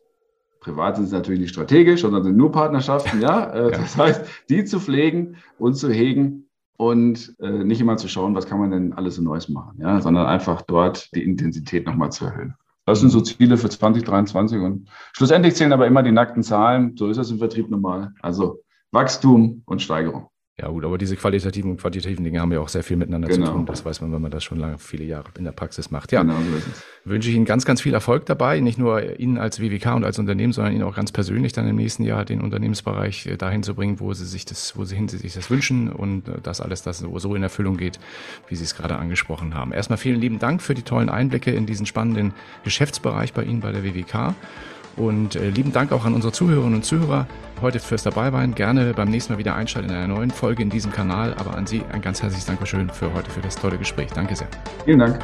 Privat 0.62 0.95
sind 0.95 1.06
es 1.06 1.12
natürlich 1.12 1.41
nicht 1.41 1.50
strategisch, 1.50 2.02
sondern 2.02 2.24
sind 2.24 2.38
nur 2.38 2.52
Partnerschaften, 2.52 3.19
ja. 3.19 3.41
Äh, 3.52 3.71
ja. 3.71 3.78
Das 3.78 3.97
heißt, 3.97 4.26
die 4.50 4.63
zu 4.63 4.80
pflegen 4.80 5.36
und 5.58 5.74
zu 5.74 5.89
hegen 5.89 6.47
und 6.78 7.36
äh, 7.39 7.63
nicht 7.63 7.82
immer 7.82 7.97
zu 7.97 8.08
schauen, 8.08 8.36
was 8.36 8.45
kann 8.45 8.60
man 8.60 8.71
denn 8.71 8.93
alles 8.93 9.15
so 9.15 9.21
Neues 9.21 9.50
machen, 9.50 9.80
ja, 9.82 10.00
sondern 10.00 10.28
einfach 10.28 10.62
dort 10.62 11.13
die 11.15 11.24
Intensität 11.24 11.86
nochmal 11.86 12.12
zu 12.12 12.26
erhöhen. 12.26 12.56
Das 12.86 13.00
sind 13.00 13.10
so 13.10 13.21
Ziele 13.21 13.58
für 13.58 13.69
2023 13.69 14.60
und 14.60 14.89
schlussendlich 15.13 15.56
zählen 15.56 15.74
aber 15.74 15.88
immer 15.88 16.04
die 16.04 16.12
nackten 16.12 16.43
Zahlen. 16.43 16.95
So 16.97 17.10
ist 17.10 17.17
das 17.17 17.30
im 17.30 17.38
Vertrieb 17.38 17.69
normal. 17.69 18.13
Also 18.21 18.62
Wachstum 18.91 19.62
und 19.65 19.82
Steigerung. 19.82 20.31
Ja 20.62 20.67
gut, 20.67 20.86
aber 20.86 21.00
diese 21.00 21.15
qualitativen 21.15 21.71
und 21.71 21.82
quantitativen 21.82 22.24
Dinge 22.24 22.39
haben 22.39 22.52
ja 22.52 22.60
auch 22.60 22.69
sehr 22.69 22.84
viel 22.84 22.95
miteinander 22.95 23.28
genau. 23.28 23.47
zu 23.47 23.52
tun. 23.54 23.65
Das 23.65 23.84
weiß 23.84 24.02
man, 24.02 24.12
wenn 24.13 24.21
man 24.21 24.30
das 24.30 24.43
schon 24.43 24.60
lange, 24.60 24.78
viele 24.78 25.04
Jahre 25.04 25.26
in 25.36 25.43
der 25.43 25.54
Praxis 25.54 25.89
macht. 25.89 26.12
Ja, 26.12 26.21
genau, 26.21 26.36
so 26.36 27.10
wünsche 27.10 27.30
ich 27.30 27.36
Ihnen 27.36 27.45
ganz, 27.45 27.65
ganz 27.65 27.82
viel 27.82 27.95
Erfolg 27.95 28.28
dabei. 28.28 28.60
Nicht 28.60 28.78
nur 28.78 29.19
Ihnen 29.19 29.39
als 29.39 29.60
WWK 29.60 29.95
und 29.95 30.04
als 30.04 30.19
Unternehmen, 30.19 30.54
sondern 30.54 30.74
Ihnen 30.74 30.84
auch 30.84 30.95
ganz 30.95 31.12
persönlich 31.12 31.52
dann 31.54 31.67
im 31.67 31.78
nächsten 31.78 32.04
Jahr 32.04 32.26
den 32.26 32.41
Unternehmensbereich 32.41 33.26
äh, 33.26 33.38
dahin 33.38 33.63
zu 33.63 33.74
bringen, 33.74 34.00
wo 34.00 34.13
Sie 34.13 34.26
sich 34.26 34.45
das, 34.45 34.78
wo 34.78 34.86
Sie 34.86 34.95
hin 34.95 35.08
Sie 35.08 35.17
sich 35.17 35.34
das 35.34 35.50
wünschen 35.50 35.91
und 35.91 36.28
äh, 36.28 36.34
das 36.43 36.62
alles, 36.62 36.84
das 36.84 37.00
so 37.00 37.36
in 37.36 37.41
Erfüllung 37.41 37.78
geht, 37.78 38.00
wie 38.47 38.56
Sie 38.56 38.63
es 38.63 38.76
gerade 38.76 38.97
angesprochen 38.97 39.56
haben. 39.56 39.71
Erstmal 39.71 39.97
vielen 39.97 40.21
lieben 40.21 40.38
Dank 40.38 40.62
für 40.62 40.76
die 40.76 40.84
tollen 40.84 41.10
Einblicke 41.10 41.50
in 41.50 41.65
diesen 41.65 41.88
spannenden 41.88 42.34
Geschäftsbereich 42.63 43.34
bei 43.34 43.43
Ihnen 43.43 43.62
bei 43.62 43.71
der 43.71 43.84
WWK. 43.84 44.36
Und 44.98 45.36
äh, 45.36 45.50
lieben 45.50 45.72
Dank 45.72 45.92
auch 45.92 46.06
an 46.06 46.14
unsere 46.14 46.34
Zuhörerinnen 46.34 46.76
und 46.76 46.86
Zuhörer 46.86 47.28
heute 47.62 47.80
fürs 47.80 48.04
Dabeisein. 48.04 48.56
Gerne 48.56 48.94
beim 48.94 49.10
nächsten 49.10 49.34
Mal 49.34 49.40
wieder 49.40 49.56
einschalten 49.56 49.90
in 49.90 49.96
einer 49.96 50.14
neuen 50.14 50.32
Folge 50.32 50.64
in 50.64 50.70
diesem 50.70 50.92
Kanal. 50.92 51.34
Aber 51.36 51.56
an 51.56 51.68
Sie 51.68 51.84
ein 51.92 52.02
ganz 52.02 52.22
herzliches 52.22 52.46
Dankeschön 52.46 52.90
für 52.90 53.14
heute, 53.14 53.30
für 53.30 53.42
das 53.42 53.56
tolle 53.56 53.78
Gespräch. 53.78 54.10
Danke 54.14 54.36
sehr. 54.36 54.48
Vielen 54.86 55.00
Dank. 55.00 55.20